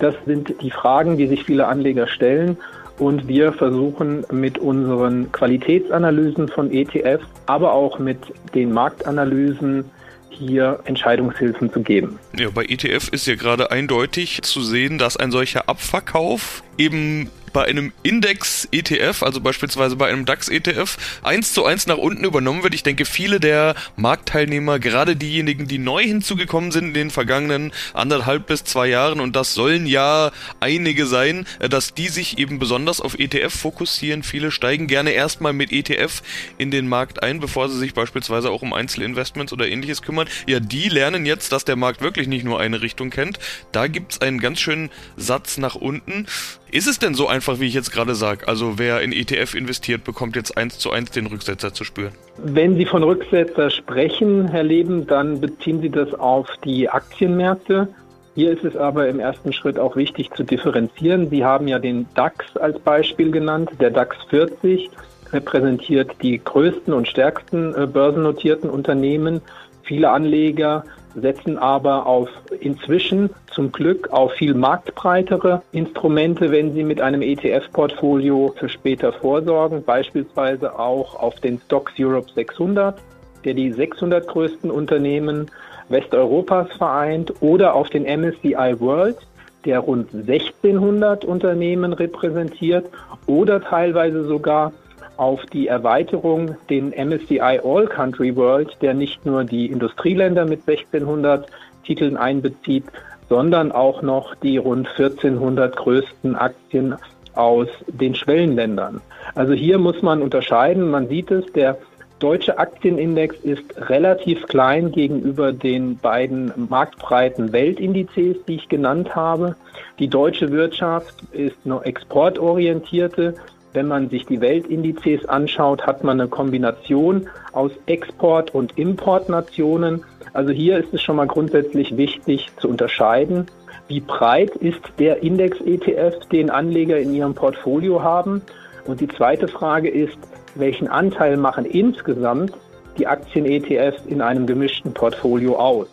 Das 0.00 0.14
sind 0.26 0.54
die 0.60 0.70
Fragen, 0.70 1.16
die 1.16 1.26
sich 1.28 1.44
viele 1.44 1.66
Anleger 1.68 2.08
stellen. 2.08 2.56
Und 2.98 3.28
wir 3.28 3.52
versuchen 3.52 4.24
mit 4.30 4.58
unseren 4.58 5.32
Qualitätsanalysen 5.32 6.48
von 6.48 6.70
ETFs, 6.70 7.24
aber 7.46 7.72
auch 7.72 7.98
mit 7.98 8.18
den 8.54 8.72
Marktanalysen 8.72 9.84
hier 10.28 10.80
Entscheidungshilfen 10.84 11.72
zu 11.72 11.80
geben. 11.80 12.18
Ja, 12.38 12.48
bei 12.50 12.64
ETF 12.64 13.08
ist 13.10 13.26
ja 13.26 13.36
gerade 13.36 13.70
eindeutig 13.70 14.42
zu 14.42 14.62
sehen, 14.62 14.98
dass 14.98 15.16
ein 15.16 15.30
solcher 15.30 15.68
Abverkauf 15.68 16.62
eben 16.78 17.30
bei 17.52 17.64
einem 17.64 17.92
Index-ETF, 18.02 19.22
also 19.22 19.40
beispielsweise 19.40 19.96
bei 19.96 20.08
einem 20.08 20.24
DAX-ETF, 20.24 20.96
eins 21.22 21.52
zu 21.52 21.64
eins 21.64 21.86
nach 21.86 21.98
unten 21.98 22.24
übernommen 22.24 22.62
wird. 22.62 22.74
Ich 22.74 22.82
denke, 22.82 23.04
viele 23.04 23.40
der 23.40 23.74
Marktteilnehmer, 23.96 24.78
gerade 24.78 25.16
diejenigen, 25.16 25.66
die 25.68 25.78
neu 25.78 26.02
hinzugekommen 26.02 26.70
sind 26.72 26.88
in 26.88 26.94
den 26.94 27.10
vergangenen 27.10 27.72
anderthalb 27.94 28.46
bis 28.46 28.64
zwei 28.64 28.88
Jahren, 28.88 29.20
und 29.20 29.36
das 29.36 29.54
sollen 29.54 29.86
ja 29.86 30.30
einige 30.60 31.06
sein, 31.06 31.46
äh, 31.58 31.68
dass 31.68 31.94
die 31.94 32.08
sich 32.08 32.38
eben 32.38 32.58
besonders 32.58 33.00
auf 33.00 33.18
ETF 33.18 33.52
fokussieren. 33.52 34.22
Viele 34.22 34.50
steigen 34.50 34.86
gerne 34.86 35.10
erstmal 35.10 35.52
mit 35.52 35.72
ETF 35.72 36.22
in 36.58 36.70
den 36.70 36.88
Markt 36.88 37.22
ein, 37.22 37.40
bevor 37.40 37.68
sie 37.68 37.78
sich 37.78 37.94
beispielsweise 37.94 38.50
auch 38.50 38.62
um 38.62 38.72
Einzelinvestments 38.72 39.52
oder 39.52 39.68
ähnliches 39.68 40.02
kümmern. 40.02 40.28
Ja, 40.46 40.60
die 40.60 40.88
lernen 40.88 41.26
jetzt, 41.26 41.52
dass 41.52 41.64
der 41.64 41.76
Markt 41.76 42.00
wirklich 42.00 42.28
nicht 42.28 42.44
nur 42.44 42.60
eine 42.60 42.82
Richtung 42.82 43.10
kennt. 43.10 43.38
Da 43.72 43.86
gibt's 43.86 44.20
einen 44.20 44.40
ganz 44.40 44.60
schönen 44.60 44.90
Satz 45.16 45.58
nach 45.58 45.74
unten. 45.74 46.26
Ist 46.72 46.86
es 46.86 47.00
denn 47.00 47.14
so 47.14 47.26
einfach, 47.26 47.58
wie 47.58 47.66
ich 47.66 47.74
jetzt 47.74 47.90
gerade 47.90 48.14
sage? 48.14 48.46
Also 48.46 48.78
wer 48.78 49.00
in 49.00 49.12
ETF 49.12 49.54
investiert, 49.54 50.04
bekommt 50.04 50.36
jetzt 50.36 50.56
eins 50.56 50.78
zu 50.78 50.92
eins 50.92 51.10
den 51.10 51.26
Rücksetzer 51.26 51.74
zu 51.74 51.82
spüren? 51.82 52.12
Wenn 52.38 52.76
Sie 52.76 52.86
von 52.86 53.02
Rücksetzer 53.02 53.70
sprechen, 53.70 54.46
Herr 54.46 54.62
Leben, 54.62 55.06
dann 55.06 55.40
beziehen 55.40 55.80
Sie 55.80 55.90
das 55.90 56.14
auf 56.14 56.48
die 56.64 56.88
Aktienmärkte. 56.88 57.88
Hier 58.36 58.52
ist 58.52 58.64
es 58.64 58.76
aber 58.76 59.08
im 59.08 59.18
ersten 59.18 59.52
Schritt 59.52 59.80
auch 59.80 59.96
wichtig 59.96 60.30
zu 60.30 60.44
differenzieren. 60.44 61.28
Sie 61.28 61.44
haben 61.44 61.66
ja 61.66 61.80
den 61.80 62.06
DAX 62.14 62.56
als 62.56 62.78
Beispiel 62.78 63.32
genannt. 63.32 63.70
Der 63.80 63.90
DAX 63.90 64.16
40 64.28 64.90
repräsentiert 65.32 66.12
die 66.22 66.38
größten 66.38 66.94
und 66.94 67.08
stärksten 67.08 67.74
äh, 67.74 67.86
börsennotierten 67.86 68.70
Unternehmen. 68.70 69.40
Viele 69.82 70.10
Anleger 70.10 70.84
setzen 71.14 71.58
aber 71.58 72.06
auf 72.06 72.28
inzwischen 72.60 73.30
zum 73.52 73.72
Glück 73.72 74.10
auf 74.10 74.32
viel 74.32 74.54
marktbreitere 74.54 75.62
Instrumente, 75.72 76.50
wenn 76.50 76.72
sie 76.74 76.82
mit 76.82 77.00
einem 77.00 77.22
ETF-Portfolio 77.22 78.54
für 78.58 78.68
später 78.68 79.12
vorsorgen, 79.12 79.82
beispielsweise 79.84 80.78
auch 80.78 81.20
auf 81.20 81.34
den 81.40 81.58
Stocks 81.60 81.92
Europe 81.98 82.30
600, 82.34 83.00
der 83.44 83.54
die 83.54 83.72
600 83.72 84.26
größten 84.28 84.70
Unternehmen 84.70 85.50
Westeuropas 85.88 86.68
vereint, 86.78 87.32
oder 87.40 87.74
auf 87.74 87.90
den 87.90 88.04
MSCI 88.04 88.76
World, 88.78 89.16
der 89.64 89.80
rund 89.80 90.14
1600 90.14 91.24
Unternehmen 91.24 91.92
repräsentiert, 91.92 92.86
oder 93.26 93.60
teilweise 93.60 94.24
sogar 94.24 94.72
auf 95.20 95.44
die 95.52 95.66
Erweiterung, 95.66 96.56
den 96.70 96.92
MSCI 96.92 97.60
All 97.62 97.86
Country 97.86 98.34
World, 98.36 98.74
der 98.80 98.94
nicht 98.94 99.26
nur 99.26 99.44
die 99.44 99.66
Industrieländer 99.66 100.46
mit 100.46 100.60
1600 100.66 101.46
Titeln 101.84 102.16
einbezieht, 102.16 102.84
sondern 103.28 103.70
auch 103.70 104.00
noch 104.00 104.34
die 104.36 104.56
rund 104.56 104.88
1400 104.88 105.76
größten 105.76 106.36
Aktien 106.36 106.94
aus 107.34 107.68
den 107.86 108.14
Schwellenländern. 108.14 109.02
Also 109.34 109.52
hier 109.52 109.76
muss 109.76 110.00
man 110.00 110.22
unterscheiden. 110.22 110.90
Man 110.90 111.08
sieht 111.08 111.30
es, 111.30 111.44
der 111.52 111.76
deutsche 112.18 112.58
Aktienindex 112.58 113.36
ist 113.40 113.90
relativ 113.90 114.46
klein 114.46 114.90
gegenüber 114.90 115.52
den 115.52 115.98
beiden 115.98 116.50
marktbreiten 116.70 117.52
Weltindizes, 117.52 118.38
die 118.48 118.54
ich 118.54 118.70
genannt 118.70 119.14
habe. 119.14 119.54
Die 119.98 120.08
deutsche 120.08 120.50
Wirtschaft 120.50 121.14
ist 121.32 121.66
nur 121.66 121.84
exportorientierte 121.86 123.34
wenn 123.72 123.86
man 123.86 124.10
sich 124.10 124.26
die 124.26 124.40
Weltindizes 124.40 125.28
anschaut, 125.28 125.86
hat 125.86 126.02
man 126.04 126.20
eine 126.20 126.28
Kombination 126.28 127.28
aus 127.52 127.72
Export- 127.86 128.54
und 128.54 128.76
Importnationen. 128.78 130.04
Also 130.32 130.50
hier 130.50 130.78
ist 130.78 130.92
es 130.92 131.02
schon 131.02 131.16
mal 131.16 131.26
grundsätzlich 131.26 131.96
wichtig 131.96 132.50
zu 132.60 132.68
unterscheiden, 132.68 133.46
wie 133.88 134.00
breit 134.00 134.50
ist 134.56 134.80
der 134.98 135.22
Index-ETF, 135.22 136.26
den 136.30 136.50
Anleger 136.50 136.98
in 136.98 137.14
ihrem 137.14 137.34
Portfolio 137.34 138.02
haben. 138.02 138.42
Und 138.86 139.00
die 139.00 139.08
zweite 139.08 139.48
Frage 139.48 139.88
ist, 139.88 140.18
welchen 140.54 140.88
Anteil 140.88 141.36
machen 141.36 141.64
insgesamt 141.64 142.52
die 142.98 143.06
Aktien-ETFs 143.06 144.06
in 144.06 144.20
einem 144.20 144.46
gemischten 144.46 144.92
Portfolio 144.92 145.56
aus. 145.56 145.86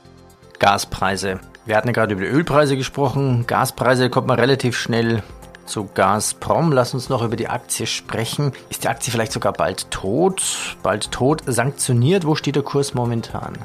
Gaspreise. 0.60 1.40
Wir 1.66 1.76
hatten 1.76 1.88
ja 1.88 1.94
gerade 1.94 2.14
über 2.14 2.24
die 2.24 2.30
Ölpreise 2.30 2.78
gesprochen. 2.78 3.46
Gaspreise 3.46 4.10
kommt 4.10 4.28
man 4.28 4.40
relativ 4.40 4.76
schnell 4.78 5.22
zu 5.68 5.90
Gazprom. 5.94 6.72
Lass 6.72 6.94
uns 6.94 7.10
noch 7.10 7.24
über 7.24 7.36
die 7.36 7.48
Aktie 7.48 7.86
sprechen. 7.86 8.54
Ist 8.70 8.84
die 8.84 8.88
Aktie 8.88 9.12
vielleicht 9.12 9.32
sogar 9.32 9.54
bald 9.54 9.92
tot? 9.92 10.78
Bald 10.82 11.12
tot 11.12 11.44
sanktioniert? 11.46 12.26
Wo 12.26 12.36
steht 12.36 12.56
der 12.56 12.64
Kurs 12.64 12.94
momentan? 12.94 13.58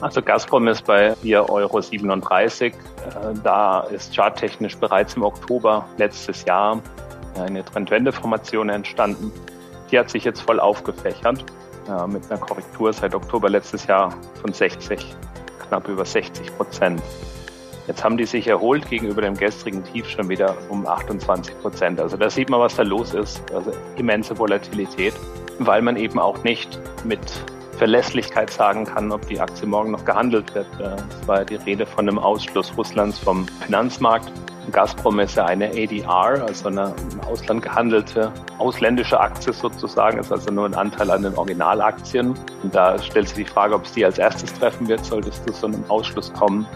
Also 0.00 0.22
Gazprom 0.22 0.66
ist 0.68 0.86
bei 0.86 1.12
4,37 1.22 1.50
Euro. 1.50 1.78
Äh, 1.78 2.72
da 3.44 3.80
ist 3.80 4.14
charttechnisch 4.14 4.76
bereits 4.76 5.14
im 5.14 5.22
Oktober 5.22 5.86
letztes 5.98 6.44
Jahr 6.46 6.80
eine 7.38 7.64
Trendwendeformation 7.64 8.70
entstanden. 8.70 9.30
Die 9.90 9.98
hat 9.98 10.10
sich 10.10 10.24
jetzt 10.24 10.40
voll 10.40 10.58
aufgefächert 10.58 11.44
äh, 11.88 12.06
mit 12.06 12.30
einer 12.30 12.40
Korrektur 12.40 12.92
seit 12.92 13.14
Oktober 13.14 13.50
letztes 13.50 13.86
Jahr 13.86 14.14
von 14.40 14.52
60, 14.52 15.14
knapp 15.68 15.88
über 15.88 16.04
60 16.04 16.56
Prozent. 16.56 17.02
Jetzt 17.90 18.04
haben 18.04 18.16
die 18.16 18.24
sich 18.24 18.46
erholt 18.46 18.88
gegenüber 18.88 19.20
dem 19.20 19.34
gestrigen 19.34 19.82
Tief 19.82 20.08
schon 20.08 20.28
wieder 20.28 20.56
um 20.68 20.86
28 20.86 21.60
Prozent. 21.60 22.00
Also 22.00 22.16
da 22.16 22.30
sieht 22.30 22.48
man, 22.48 22.60
was 22.60 22.76
da 22.76 22.84
los 22.84 23.14
ist. 23.14 23.42
Also 23.52 23.72
immense 23.96 24.38
Volatilität, 24.38 25.12
weil 25.58 25.82
man 25.82 25.96
eben 25.96 26.20
auch 26.20 26.44
nicht 26.44 26.78
mit 27.02 27.18
Verlässlichkeit 27.78 28.48
sagen 28.48 28.84
kann, 28.84 29.10
ob 29.10 29.26
die 29.26 29.40
Aktie 29.40 29.66
morgen 29.66 29.90
noch 29.90 30.04
gehandelt 30.04 30.54
wird. 30.54 30.68
Es 30.78 31.26
war 31.26 31.44
die 31.44 31.56
Rede 31.56 31.84
von 31.84 32.08
einem 32.08 32.20
Ausschluss 32.20 32.72
Russlands 32.78 33.18
vom 33.18 33.48
Finanzmarkt. 33.66 34.30
Gazprom 34.70 35.18
ist 35.18 35.34
ja 35.34 35.46
eine 35.46 35.70
ADR, 35.70 36.46
also 36.46 36.68
eine 36.68 36.94
im 37.10 37.20
Ausland 37.22 37.60
gehandelte 37.60 38.32
ausländische 38.58 39.18
Aktie 39.18 39.52
sozusagen, 39.52 40.20
ist 40.20 40.30
also 40.30 40.52
nur 40.52 40.66
ein 40.66 40.74
Anteil 40.74 41.10
an 41.10 41.24
den 41.24 41.34
Originalaktien. 41.34 42.38
Und 42.62 42.72
da 42.72 42.96
stellt 43.02 43.26
sich 43.26 43.46
die 43.46 43.50
Frage, 43.50 43.74
ob 43.74 43.84
es 43.84 43.90
die 43.94 44.04
als 44.04 44.18
erstes 44.18 44.52
treffen 44.52 44.86
wird, 44.86 45.04
sollte 45.04 45.30
es 45.30 45.42
zu 45.58 45.66
einem 45.66 45.82
Ausschluss 45.88 46.32
kommen. 46.32 46.68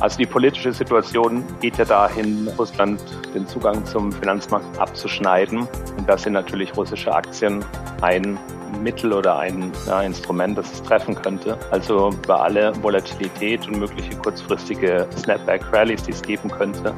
Also 0.00 0.18
die 0.18 0.26
politische 0.26 0.72
Situation 0.72 1.42
geht 1.60 1.78
ja 1.78 1.86
dahin, 1.86 2.48
Russland 2.58 3.00
den 3.34 3.46
Zugang 3.46 3.84
zum 3.86 4.12
Finanzmarkt 4.12 4.78
abzuschneiden. 4.78 5.60
Und 5.96 6.08
da 6.08 6.18
sind 6.18 6.34
natürlich 6.34 6.76
russische 6.76 7.14
Aktien 7.14 7.64
ein 8.02 8.38
Mittel 8.82 9.12
oder 9.14 9.38
ein 9.38 9.72
ja, 9.86 10.02
Instrument, 10.02 10.58
das 10.58 10.70
es 10.70 10.82
treffen 10.82 11.14
könnte. 11.14 11.56
Also 11.70 12.10
bei 12.26 12.34
aller 12.34 12.82
Volatilität 12.82 13.66
und 13.68 13.78
mögliche 13.78 14.14
kurzfristige 14.16 15.08
Snapback-Rallies, 15.16 16.02
die 16.02 16.12
es 16.12 16.20
geben 16.20 16.50
könnte, 16.50 16.92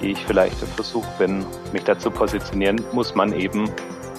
die 0.00 0.12
ich 0.12 0.26
vielleicht 0.26 0.56
versucht 0.56 1.18
bin, 1.18 1.44
mich 1.72 1.84
dazu 1.84 2.10
positionieren, 2.10 2.82
muss 2.92 3.14
man 3.14 3.32
eben 3.32 3.70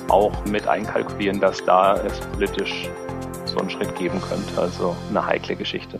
auch 0.08 0.34
mit 0.46 0.68
einkalkulieren, 0.68 1.42
dass 1.42 1.64
da 1.66 1.96
es 1.96 2.20
politisch 2.28 2.90
so 3.44 3.58
einen 3.58 3.70
Schritt 3.70 3.94
geben 3.98 4.22
könnte. 4.22 4.62
Also 4.62 4.96
eine 5.10 5.26
heikle 5.26 5.58
Geschichte. 5.58 6.00